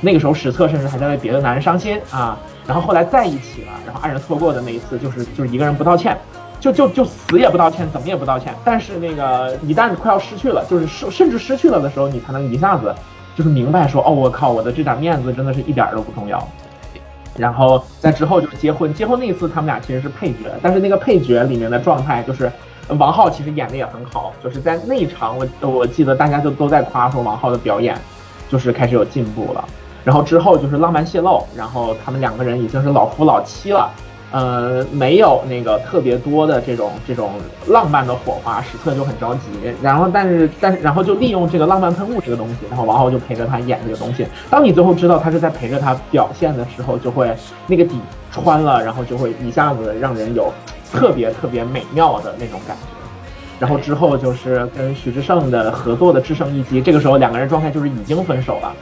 [0.00, 6.18] 那个时候史册甚至还在为别的男人伤心啊，然后后来在一起了，然后爱人错过的那一次，就是就是一个人不道歉，
[6.58, 8.54] 就就就死也不道歉，怎么也不道歉。
[8.64, 12.94] 但是那个一旦快要失去了，就是甚甚至失去了的时候，你才能一下子。
[13.34, 16.46] 就是明白说哦，我靠，我的这点面子真的是一点都不重要。
[17.36, 22.50] 然后在之后就是结婚，结婚那一次他们俩其实是配角，但是那个配角里面的状态就是
[22.98, 27.98] 王浩其实演的也很好，就是在那一场我我记得大家就都在夸说王浩的表演
[28.48, 29.64] 就是开始有进步了。
[30.04, 33.90] 然后之后就是浪漫泄露，然后他们两个人已经是老夫老妻了。
[34.32, 37.32] 呃，没有那个特别多的这种这种
[37.68, 39.40] 浪漫的火花，史特就很着急。
[39.80, 44.26] 然后，但是，但是，然后就利用这个浪漫喷雾这个东西，然后王浩就陪着他演这个东西。
[44.50, 47.32] 当你最后知道他是在陪着他表现的时候，就会
[47.68, 47.94] 那个底
[48.32, 50.52] 穿了，然后就会一下子让人有
[50.92, 52.82] 特别特别美妙的那种感觉。
[53.60, 58.72] 然后之后就是跟徐志胜的合作的《制胜一击》，这个时候两个人状态就是已经分手了。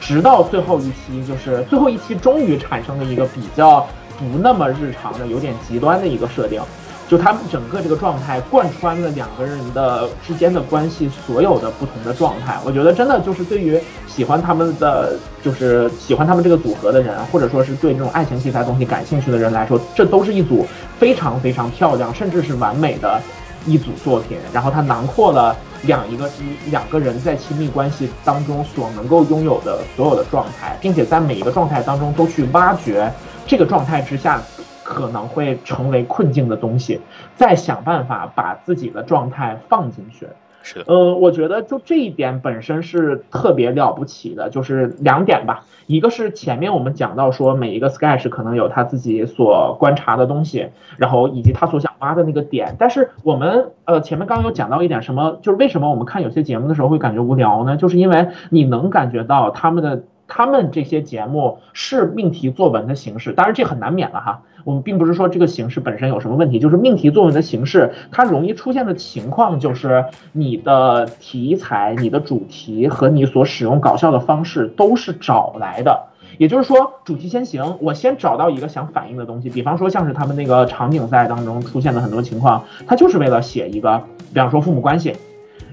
[0.00, 3.86] 直到最后一期，就是最后一期终于产生了一个比较
[4.30, 6.60] 不那么日常的、有点极端的一个设定。
[7.08, 15.12] 就他们整个这个状态贯穿了两个人的之间的关系，所有的不同的状态，我觉得真的就是对于喜欢他们的，
[15.42, 20.66] 就是喜欢他们这个组合的人，或者说是对这种爱情题材东西感兴趣的人来说，这都是一组
[20.98, 23.20] 非常非常漂亮，甚至是完美的
[23.66, 24.38] 一组作品。
[24.50, 26.30] 然后它囊括了两一个
[26.70, 33.12] 两个人在亲密关系当中所能够拥有的所有的状态，并且在每一个状态当中都去挖掘
[33.46, 34.40] 这个状态之下。
[34.84, 37.00] 可能会成为困境的东西，
[37.34, 40.26] 再想办法把自己的状态放进去。
[40.62, 45.64] 是的，呃，我觉得就这一点本身是特别了不起的，就是两点吧。
[45.86, 50.68] 一个是前面我们讲到说，每一个 sketch 可能有他自己所观察的东西，
[50.98, 52.76] 然后以及他所想挖的那个点。
[52.78, 57.76] 但是我们呃前面刚刚有讲到一点什么，就是为什么我们看有些节目的时候会感觉无聊呢？
[57.76, 60.02] 就是因为你能感觉到他们的
[60.34, 64.40] 他们这些节目是命题作文的形式，当然这很难免了哈。
[64.64, 76.04] 我们并不是说这个形式本身有什么问题，就是命题作文的形式，它容易出现的情况就是你的题材、你的主题和你所使用搞笑的方式都是找来的。
[76.38, 84.02] 也就是说，主题先行，我先找到一个想反映的东西，比方说像是他们那个场景赛当中出现的很多情况，它就是为了写一个，
[84.32, 85.14] 比方说父母关系。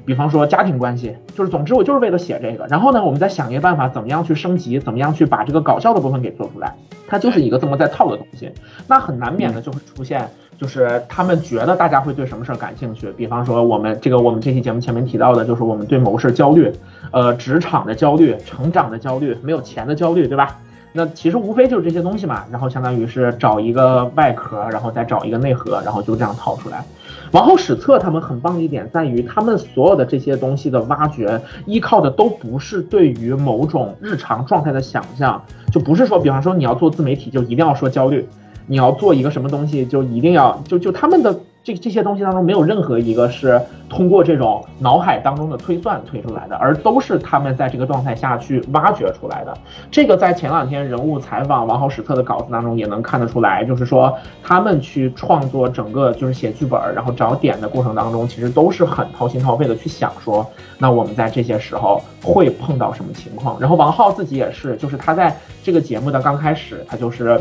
[0.09, 6.73] 比方说家庭关系，就是总之我就是为了写这个，然后呢，我们再想一个办法，怎么样去升级，怎么样去把这个搞笑的部分给做出来，
[7.07, 8.51] 它就是一个这么在套的东西。
[8.87, 13.11] 那很难免的就会出现，就是他们觉得大家会对什么事儿感兴趣。
[13.11, 16.73] 比方说我们这个我们这期节目前面提到的，就是我们对某事焦虑，
[17.11, 20.57] 呃，职场的焦虑，成长的焦虑，没有钱的焦虑，对吧？
[20.91, 26.83] 那其实无非就是这些东西嘛，然后相当于是找一个外壳，然后再找一个内核，然后就这样套出来。
[27.31, 38.27] 王后史册他们很棒的一点在于，他们所有的这些东西的挖掘，依靠的都不是对于某种日常状态的想象，就不是说，比方说你要做自媒体就一定要说焦虑，
[38.67, 41.39] 你要做一个什么东西就一定要就就他们的。
[41.63, 49.55] 这这些东西当中没有任何一个是通过这种脑海当中的推算推出来的，而都是他们在这个状态下去挖掘出来的。
[49.91, 60.45] 这个在前两天人物采访王浩史册的稿子当中也能看得出来，就是说他们去创作整个就是写剧本，然后找点的过程当中，其实都是很掏心掏肺的去想说，
[60.77, 63.59] 那我们在这些时候会碰到什么情况。
[63.59, 67.39] 然后王浩自己也是，就是他在这个节目的刚开始，他就是。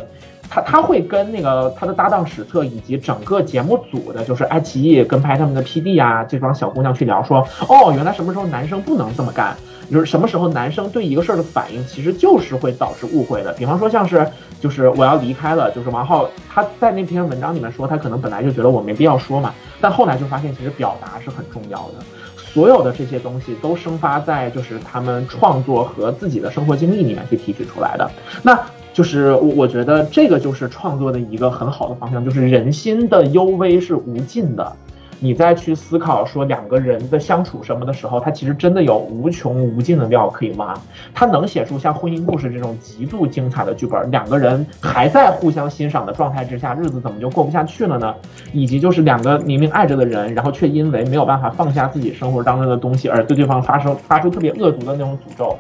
[0.50, 9.54] 他他会跟那个他的搭档史册以及整个节目组的，就是爱奇艺跟拍他们的 PD 啊这帮小姑娘去聊说，哦，原来什么时候男生不能这么干，
[9.90, 13.52] 就是什么时候男生对一个事儿的反应其实就是会导致误会的。
[13.52, 14.26] 比方说像是
[14.58, 21.94] 就是我要离开了，就是王浩他在那篇文章里面说，他可能本来就觉得我没必要说嘛，但后来就发现其实表达是很重要的。
[22.36, 28.10] 所有的这些东西都生发在就是他们创作和自己的生活经历里面去提取出来的。
[28.42, 28.58] 那。
[28.98, 34.72] 就是我，我觉得这个就是创作的一个很好的方向，就是人心的幽微是无尽的。
[35.20, 40.76] 你再去思考说两个人的相处什么的时候，他其实真的有无穷无尽的料可以挖。
[41.14, 48.12] 他能写出像婚姻故事这种极度精彩的剧本，两个人还在互相欣赏的状态之下，日子怎么就过不下去了呢？
[48.52, 55.56] 以及就是两个明明爱着的人，然后却因为没有办法放下自己生活当中的东西，而对对方发生发出特别恶毒的那种诅咒。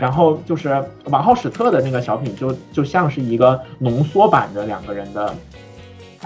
[0.00, 5.34] 然后就是王浩史册的那个小品，就就像是一个浓缩版的两个人的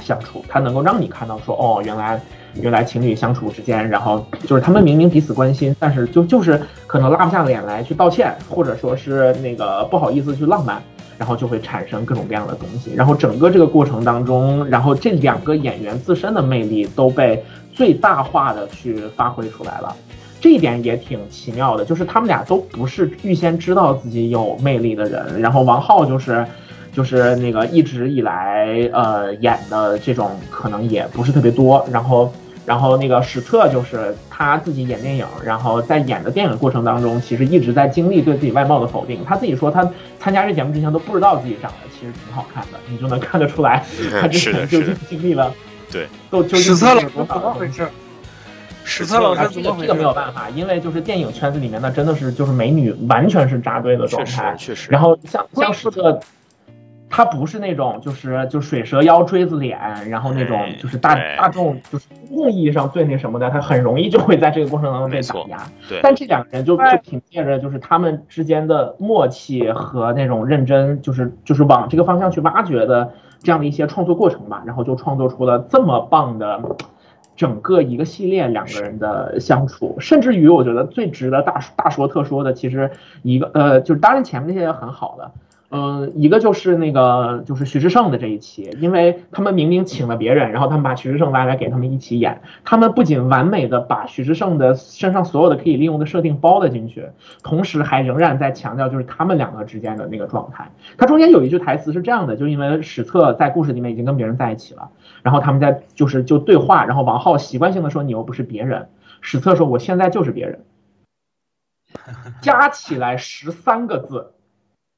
[0.01, 2.21] 相处，它能够让你看到说，哦，原来
[2.55, 10.81] 原来情侣相处之间，然后就是他们明明彼此关心，但是就就是可能拉不下脸来去道歉，或者说是那个不好意思去浪漫，
[11.19, 12.95] 然后就会产生各种各样的东西。
[12.95, 19.97] 然后整个这个过程当中，然后这两个演员自身的魅力都被最大化的去发挥出来了。
[20.45, 25.41] 这一点也挺奇妙的，就是他们俩都不是预先知道自己有魅力的人。
[25.41, 26.45] 然后王浩就是，
[26.93, 31.83] 就是那个一直以来呃演的这种可能也不是特别多。
[31.91, 32.31] 然后，
[32.67, 39.25] 然后那个史策就是他自己演电影，然后在演的电影过程当中，其实一直在经历对自己外貌的否定。
[39.25, 39.83] 他自己说他
[40.21, 43.83] 参加这节目之前都不知道自己长得其实挺好看的，你就能看得出来，
[44.21, 45.51] 他之前究竟经历了，
[45.91, 47.89] 对，都究竟史了多怎么回事？
[48.85, 54.91] 史特老师这个这个没有办法，因为就是电影圈子里面那真的是就是美女完全是扎堆的状态，确实。
[54.93, 56.21] 然后像像史特，
[57.09, 59.79] 他不是那种就是就水蛇腰锥子脸，
[60.11, 65.59] 然后那种就是大大众就是真正意义上最那什么的，他很容易就会在这个过程当中被打压。
[65.89, 66.01] 对。
[66.03, 73.13] 但这两个人就就凭借着就是他们之间的默契和那种认真，就是就是往这个方向去挖掘的
[73.43, 76.61] 这样的一些创作过程吧，然后就创作出了这么棒的。
[77.37, 82.91] 整个一个系列两个人的相处，甚至于我觉得最值得大大说特说的，其实
[83.23, 85.31] 一个呃，就是当然前面那些也很好的。
[85.77, 97.07] 嗯，一个就是那个就是徐志胜的这一期，因为他们明明请了别人，然后他们把徐志胜拉来给他们一起演，他们不仅完美的把徐志胜的身上所有的可以利用的设定包了进去，
[97.43, 100.71] 同时还仍然在强调就是他们两个之间的那个状态。
[100.97, 104.91] 他中间有一句台词是这样的，就因为史册在故事里面已经跟别人在一起了，
[105.25, 108.91] 然后他们在就是就对话，然后王浩习惯性的说你又不是别人，
[109.23, 110.65] 史册说我现在就是别人，
[112.43, 114.33] 加起来十三个字。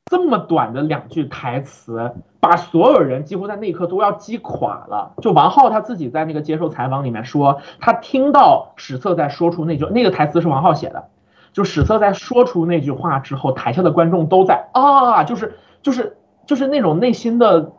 [0.09, 5.15] 这么短的两句台词，把所有人几乎在那一刻都要击垮了。
[5.21, 11.09] 就王浩他自己在那个接受采访里面说，他听到史册在说出那句那个台词是王浩写的，
[11.53, 16.17] 就史册在说出那句话之后，台下的观众都在啊，就是就是
[16.47, 17.73] 就是那种内心的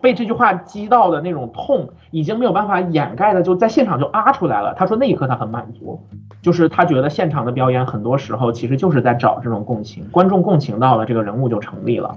[0.00, 4.74] 被这句话击到的那种痛，已经没有办法掩盖的，就在现场就啊出来了。
[4.74, 6.00] 他说那一刻他很满足。
[6.42, 12.16] 就是他觉得现场的表演很多时候其实就是在找这种共情，观众共情到了，这个人物就成立了。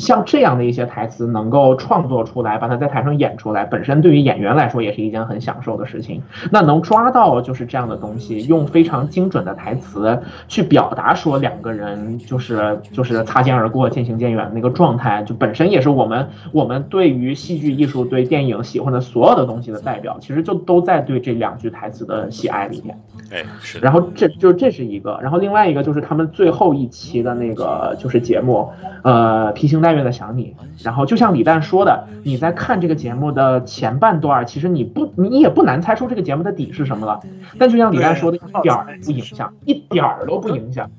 [0.00, 6.20] 像这样的一些台词能够创作出来，把它在台上演出来，本身对于演员来说也是一件很享受的事情。
[6.50, 22.98] 那能抓到就是这样的东西，用非常精准的台词去表达说两个人就是就是擦肩而过、渐行渐远那个状态，就本身也是我们我们对于戏剧艺术、对电影喜欢的所有的东西的代表，其实就都在对这两句台词的喜爱里面。
[23.30, 23.78] 哎，是。
[23.78, 28.70] 然后这就这是一个，然后另外一个就是他们最后一期的那个就是节目，
[29.02, 30.54] 呃，披星戴月的想你。
[30.82, 37.20] 然后就像李诞说的，你在看这个节目的前半段，其实你不你也不难猜出这个节目的底是什么了。
[37.58, 40.90] 但就像李诞说的，一点儿不影响，一点儿都不影响。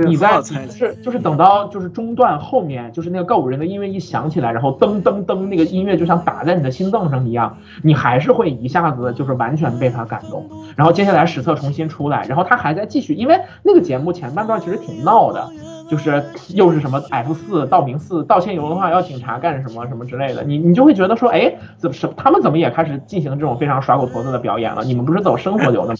[0.00, 10.48] 你在就是就是等到就是中段后面，就是那个告五人的音乐一响起来，然后噔噔噔，那个音乐就像打在你的心脏上一样，你还是会一下子就是完全被他感动。
[10.76, 15.50] 然后接下来史册重新出来，然后他还在继续，因为那个节目前半段其实挺闹的。
[15.88, 24.84] 就是又是什么 F 四道明寺道歉游的话要警察干什么什么之类的，你你就会觉得说，哎，怎么什他们怎么也开始进行这种非常耍狗驼子的表演了？
[24.84, 25.98] 你们不是走生活流的吗？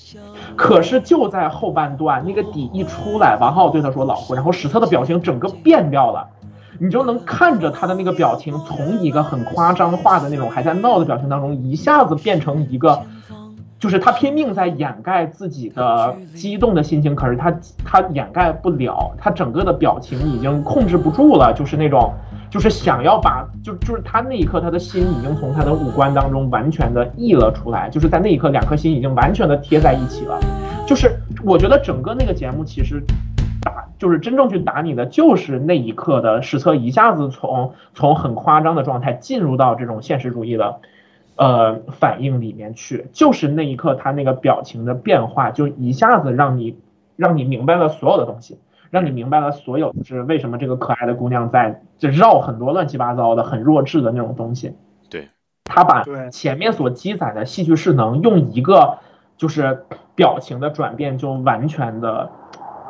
[0.56, 6.26] 可是就在后半段那个底一出来，王浩对他说老婆，然后史册的表情整个变掉了，
[6.78, 13.00] 你就能看着他的那个表情从一个很夸张化的那种还在闹的表情当中，一下子变成一个。
[13.78, 22.12] 就是他拼命在掩盖自己的激动的心情，可是他他掩盖不了，他整个的表情已经控制不住了，就是那种，
[22.50, 30.40] 就是想要把，就就是他那一刻他的心已经从他的五官当中完全的溢了出来，就是在那一刻两颗心已经完全的贴在一起了，
[30.84, 31.12] 就是
[31.44, 33.00] 我觉得整个那个节目其实
[33.62, 40.80] 打就是真正去打你的就是那一刻的史册一下子从从很夸张的状态进入到这种现实主义的。
[41.38, 46.76] 呃，反应里面去，就是那一刻他那个表情的变化，就一下子让你
[47.14, 48.58] 让你明白了所有的东西，
[48.90, 54.74] 让你明白了所有就是为什么这个可爱的姑娘在就绕很多乱七八糟的很弱智的那种东西。
[55.08, 55.28] 对，
[55.62, 58.98] 他把前面所积攒的戏剧势能用一个
[59.36, 59.86] 就是
[60.16, 62.32] 表情的转变就完全的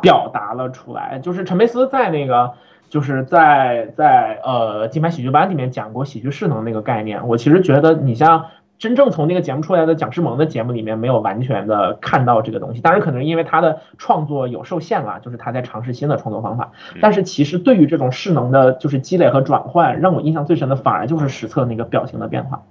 [0.00, 2.54] 表达了出来，就是陈佩斯在那个。
[2.88, 8.46] 就是在在呃金牌喜剧班里面讲过喜剧势能那个概念，我其实觉得你像
[8.78, 16.70] 真正从那个节目出来的蒋诗萌的节目里面没有完全的看到这个东西，当然可能因为他的创作有受限了，就是他在尝试新的创作方法。
[17.00, 22.62] 但是其实对于这种势能的，就是积累和转换，让我印象最深的反而就是实测那个表情的变化。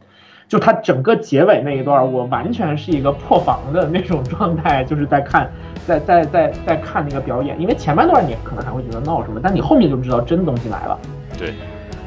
[0.47, 5.49] 就他整个结尾那一段，我完全是一个破防的那种状态，就是在看，
[5.85, 10.97] 在在在在看那个表演，因为前半段你可能还会觉得闹什么，但你后面就知道真东西来了。
[11.37, 11.53] 对。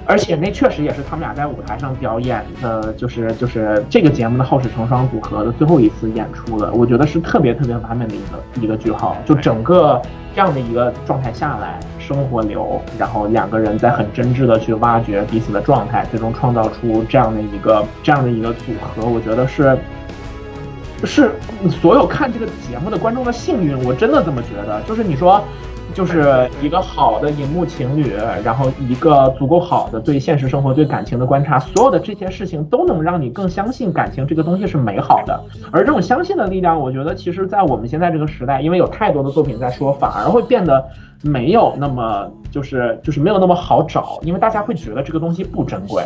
[0.07, 6.73] 而且那确实也是他们俩在舞台上表演的，就是就是这个节目的好事成双组合的最后一次演出了。
[6.73, 9.17] 我觉得是特别特别完美的一个一个句号。
[9.25, 10.03] 就整个
[10.35, 11.79] 这样的一个状态下来，
[12.11, 19.79] 生活流，然后两个人在很真挚的去挖掘彼此的状态，最终创造出这样的一个这样的一个组合，我觉得是
[21.05, 21.31] 是
[21.71, 23.79] 所有看这个节目的观众的幸运。
[23.85, 25.41] 我真的这么觉得，就是你说。
[25.95, 28.15] 就是一个好的荧幕情侣，
[28.45, 35.41] 然后一个足够好的对现实生活、对感情的观察，所有的这些事情都能让你更相信感情这个东西是美好的。
[35.71, 40.85] 而这种相信的力量，我觉得其实，在我们现在这个时代，因为有太多的作品在说，反而会变得
[41.23, 46.05] 没有那么就是就是没有那么好找，因为大家会觉得这个东西不珍贵。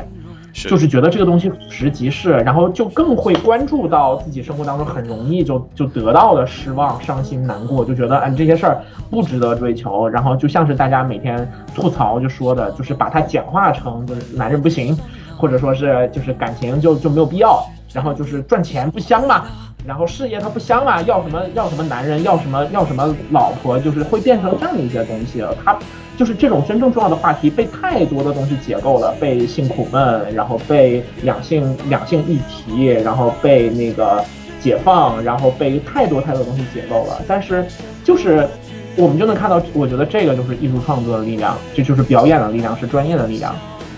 [0.55, 14.97] 就是觉得这个东西俯拾即是，然后就更会关注到自己生活当中很容易就就得到的失望、伤心、难过，就觉得嗯这些事儿不值得追求，然后就像是大家每天吐槽就说的，就是把它简化成就是男人不行，
[15.37, 17.61] 或者说是就是感情就就没有必要，
[17.93, 19.47] 然后就是赚钱不香嘛，
[19.86, 25.55] 然后事业它不香嘛，要什么要什么男人，要什么要什么老婆，就是会变成这样的一些东西了。
[25.62, 25.78] 它
[26.16, 34.24] 就是这种真正重要的话题被太多的东西解构了，被性苦闷，然后被两性两性议题，然后被那个
[34.59, 37.20] 解放，然后被太多太多东西解构了。
[37.28, 37.66] 但是
[38.02, 38.48] 就是
[38.97, 43.55] 我们就能看到，我觉得这个就是艺术创作的力量，这就是表演的力量，是专业的力量。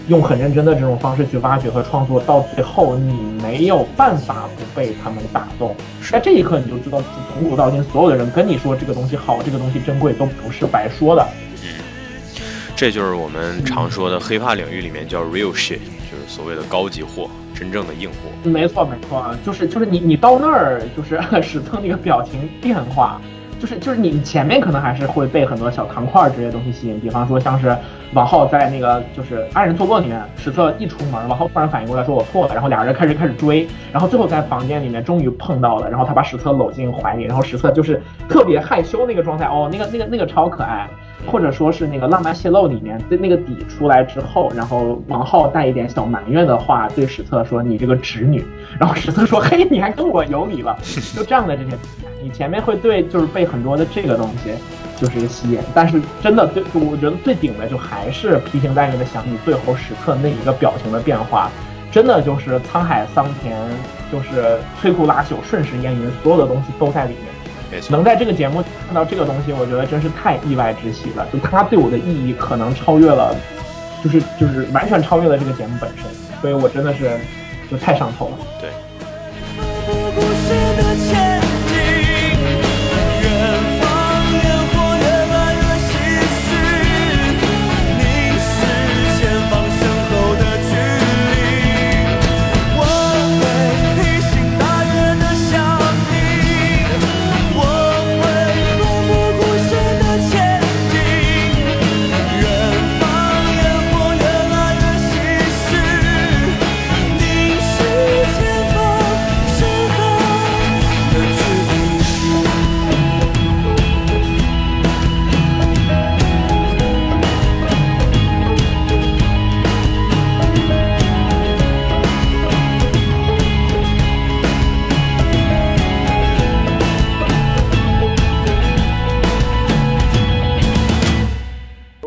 [0.09, 3.13] 用很认真的这种方式去挖掘和创作，到最后你
[3.43, 5.75] 没有办法不被他们打动。
[6.11, 7.03] 在这一刻，你就知道
[7.35, 11.27] 从古到今，所有的人跟你说这个东西好，这个东西珍贵，都不是白说的。
[11.63, 11.69] 嗯
[12.79, 18.51] 这就是我们常说的黑怕领域里面叫 real shit，就是所谓的高级货，真正的硬货。
[18.51, 23.19] 没错，没错，就是就是你你到那儿，就是 史册那个表情变化。
[23.59, 27.77] 就是就是你前面可能还是会被很多小糖块之类的东西吸引，比方说像是
[28.13, 40.89] 王浩在那个就是《爱人错过》里面，史册一出门，王浩突然反应过来说我错了，然后俩人开始开始追，然后最后在房间里面终于碰到了，然后他把史册搂进怀里，然后史册就是特别害羞那个状态，哦，那个那个那个超可爱。
[41.25, 48.45] 或者说是那个浪漫泄露里面的那个底出来之后，然后王浩带一点小埋怨的话对史册说：“你这个侄女。”
[48.79, 50.77] 然后史册说：“嘿，你还跟我有理了。
[51.17, 51.77] ”就这样的这些，
[52.23, 54.53] 你前面会对就是被很多的这个东西
[54.97, 61.51] 就是吸引，但是真的对，我觉得最顶的就还是披星戴月的想你最后史册那一个表情的变化，
[61.91, 63.57] 真的就是沧海桑田，
[64.13, 67.36] 就是摧枯拉朽，瞬时烟云，所有的东西都在里面。
[67.89, 71.27] 能在这个节目看到这个东西，我觉得真是太意外之喜了。
[71.33, 73.35] 就它对我的意义可能超越了，
[74.03, 76.05] 就是就是完全超越了这个节目本身，
[76.41, 77.19] 所以我真的是
[77.71, 78.39] 就太上头了。
[78.61, 78.71] 对。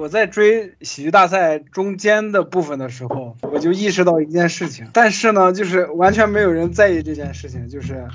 [0.10, 7.70] 在追喜剧大赛中间的部分的时候，我就意识到一件事情，但是呢，就是完全没有人在意这件事情。
[7.70, 8.08] 就是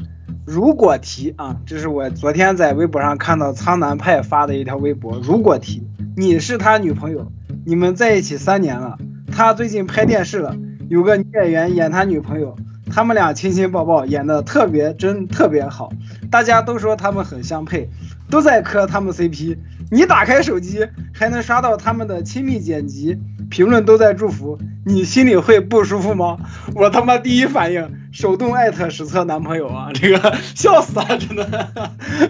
[0.45, 5.19] 如果提啊，这是我昨天在微博上看到苍南派发的一条微博。
[5.23, 7.33] 如果提你是他女朋友，
[7.65, 8.99] 你们在一起三年了，
[9.33, 10.55] 他最近拍电视了，
[10.91, 12.57] 有个女演员演他女朋友，
[12.91, 15.91] 他们俩亲亲抱抱，演的特别真，特别好，
[16.31, 17.89] 大家都说他们很相配，
[18.31, 19.57] 都在磕他们 CP。
[19.91, 23.19] 你打开手机还能刷到他们的亲密剪辑，
[23.51, 26.39] 评论都在祝福，你心里会不舒服吗？
[26.75, 31.71] 我他妈第一反应手动艾特史册男朋友啊，这个笑死了，真的，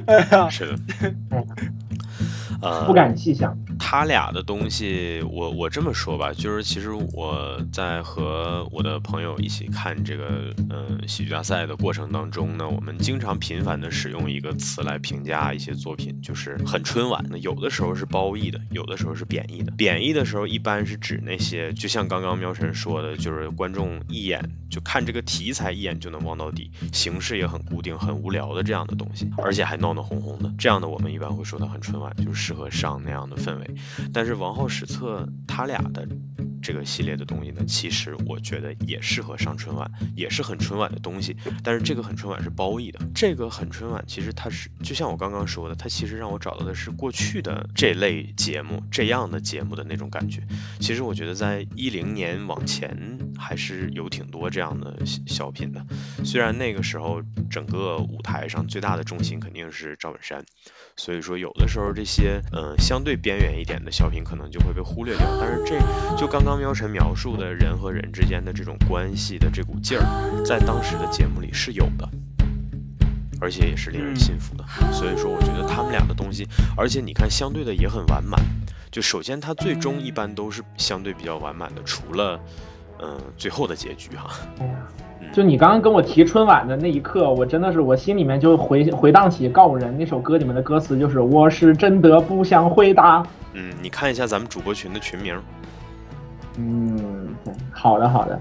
[0.06, 1.14] 哎呀，是的，
[2.60, 3.56] 呃，不敢细想。
[3.78, 17.24] 他俩的东西，我我这么说吧，就是其实我在和我的朋友一起看这个呃喜剧大赛的过程当中呢，我们经常频繁的使用一个词来评价一些作品，就是很春晚。
[17.30, 19.72] 那有的时候是褒义的，有的时候是贬义的。
[19.72, 33.63] 贬义的时候一般是指那些，就像刚刚喵晨说的，就是观众一眼就看这个题材一眼就能望到底，形式也很固定、很无聊的这样的东西，而且还闹闹哄哄的，这样的我们一般会说它很春晚，就是适合上那样的氛围。
[34.12, 36.08] 但是王后史册他俩的
[36.62, 41.36] 这个系列的东西呢，其实我觉得也适合上春晚，也是很春晚的东西。
[41.62, 50.42] 但是这个很春晚是褒义的，这个很春晚其实它是就像我刚刚说的，它其实让我找到的是过去的这类节目这样的节目的那种感觉。
[50.80, 55.84] 其实我觉得在一零年往前还是有挺多这样的小品的，
[56.24, 60.46] 虽然那个时候整个舞台上最大的重心肯定是赵本山。
[60.96, 65.26] 所以说，有的时候这些嗯相对边缘一点的小品可能就会被忽略掉。
[65.40, 65.78] 但是这
[66.16, 72.08] 就刚刚喵晨描述的人和人之间的这种关系的这股劲儿，在当时的节目里是有的，
[73.40, 74.64] 而且也是令人信服的。
[74.92, 76.46] 所以说，我觉得他们俩的东西，
[76.76, 78.40] 而且你看相对的也很完满。
[78.92, 82.40] 就首先它最终一般都是相对比较完满的，除了
[83.00, 84.30] 嗯最后的结局哈。
[85.32, 93.22] 就你刚刚跟我提春晚的那一刻，我真的是我心里面就回回荡起《告五人》那首歌里面的歌词，就是我是真的不想回答。
[93.52, 95.36] 嗯，你看一下咱们主播群的群名。
[96.56, 97.34] 嗯，
[97.72, 98.40] 好的好的。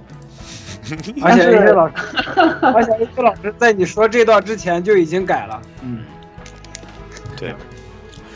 [1.23, 1.93] 而且 A C 老师，
[2.61, 5.61] 而且 A C 老师在你说这段之前就已经改了。
[5.81, 5.99] 嗯，
[7.37, 7.55] 对。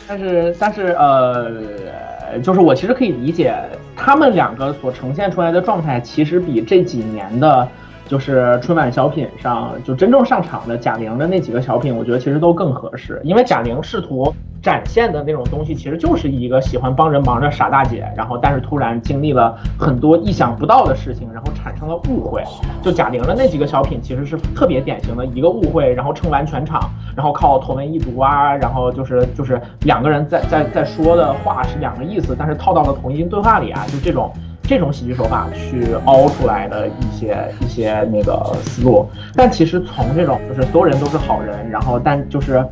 [0.07, 3.53] 但是但是呃，就是我其实可以理解
[3.95, 7.67] 他们两个所呈现出来的状态，其实比这几年的。
[8.07, 22.43] 就是春晚小品上就真正上场的贾玲的那几个小品，我觉得其实都更合适，因为贾玲试图展现的那种东西，其实就是一个喜欢帮人忙的傻大姐，然后但是突然经历了很多意想不到的事情，然后产生了误会。
[22.81, 34.31] 就贾玲的那几个小品，其实是特别典型的一个误会，然后撑完全场，然后靠同文异读啊，然后就是就是两个人在在在说的话是两个意思，但是套到了同音对话里啊，就这种。
[34.67, 42.63] 这种喜剧手法去凹出来的一些一些那个思路，但其实从这种就是所有人都是好人，然后但就是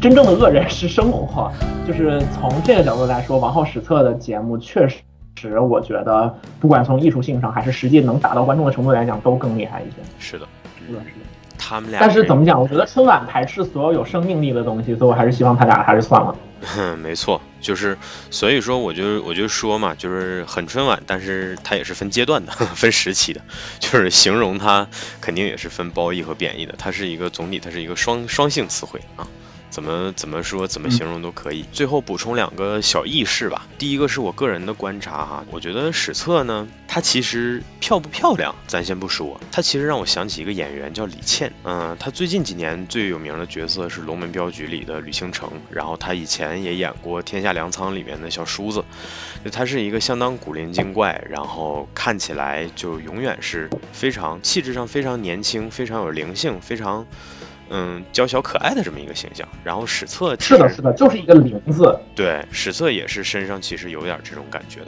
[0.00, 1.50] 真正的恶人是生活，
[1.86, 9.96] 就是从这个角度来说，王浩史册的节目确实，我觉得不管从艺术性上还是实际能达到观众的程度来讲，都更厉害一些。
[10.18, 10.46] 是的，
[10.84, 11.26] 是的，是的。
[11.58, 12.60] 他们俩，但是怎么讲？
[12.60, 16.34] 我觉得春晚排斥所有有生命力的东西，所以我还是希望他俩还是算了。
[16.76, 17.98] 嗯， 没错，就是
[18.30, 23.40] 所以说，我就我就说嘛，就是很春晚，但是它也是分阶段的， 分时期的，
[23.80, 24.88] 就是形容它
[25.20, 29.26] 肯定也是分褒义和贬义的，它是一个总体，它是一个双双性词汇啊。
[29.70, 31.64] 怎么怎么说怎么形容都可以。
[31.72, 33.66] 最后补充两个小轶事吧。
[33.78, 41.52] 第一个是我个人的观察哈，我觉得史册呢，它其实漂不漂亮，咱先不说，它其实让我想起一个演员叫李倩。
[41.64, 48.84] 嗯，她最近几年最有名的角色是《龙门镖局》里的吕星城，然后她以前也演过《天下粮仓》里面的小叔子。
[49.44, 57.06] 就她是一个相当古灵精怪，然后看起来就永远是非常气质上非常年轻，非常有灵性，非常。
[57.68, 61.98] 嗯，娇小可爱的这么一个形象，然后史册是的，是的，就是一个零字。
[62.14, 64.86] 对，史册也是身上其实有点这种感觉的。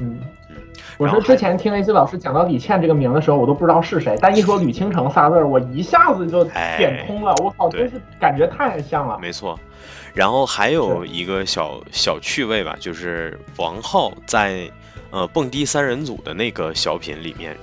[0.00, 0.18] 嗯
[0.48, 0.56] 嗯
[0.98, 7.34] 我是之前听 A C 老师讲到李倩这个名的时候，我都不知道是谁，但一说吕倾城仨字儿，我一下子就点通了。
[7.42, 9.18] 我靠，真是感觉太像了。
[9.20, 9.58] 没错。
[10.14, 14.70] 然后还有一个小小趣味吧，就是王浩在
[15.10, 17.56] 呃蹦迪三人组的那个小品里面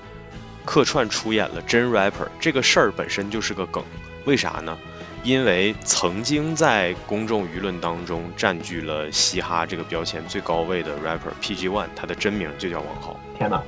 [0.66, 3.84] 客串出演了真 rapper，这个事儿本身就是个梗。
[4.30, 4.78] 为啥呢？
[5.22, 13.20] 因为曾经在公众舆论当中占据了嘻哈这个标签最高位的 rapper PG One，他的真名就叫王浩。
[13.38, 13.62] 天哪，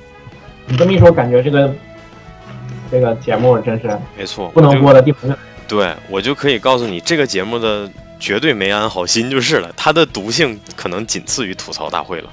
[0.68, 1.74] 你这么一说，感觉这个
[2.90, 5.38] 这个节目真是没错，不能播的地方。
[5.68, 12.30] 对我就可以告诉你，这个节目的绝对没安好心就是了，它的毒性可能仅次于吐槽大会了。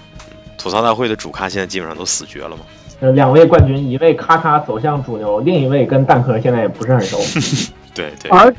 [0.57, 2.59] 吐槽大会的主咖现在基本上都死绝了嘛。
[3.01, 7.19] 呃，两位冠军，一位咔咔走向主流，另一位跟蛋壳现在也不是很熟。
[7.99, 8.59] 对对，而且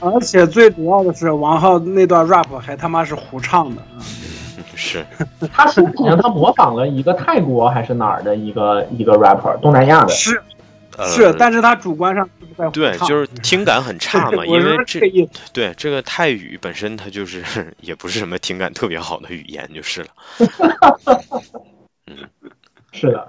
[0.00, 3.82] 而且最主要的是，王浩那段 rap 还他妈是胡唱的
[4.76, 5.04] 是，
[5.52, 10.08] 他是好像他模仿了一个泰国还是哪儿的一个一个 rapper，东南亚的。
[10.12, 10.40] 是
[11.04, 12.28] 是，但是他主观上
[12.72, 15.00] 对，就是听感很差嘛， 因为这
[15.52, 20.08] 对这个泰语本身它就是也不是什么听感特别好的语言，就是了。
[22.06, 22.16] 嗯，
[22.92, 23.28] 是的。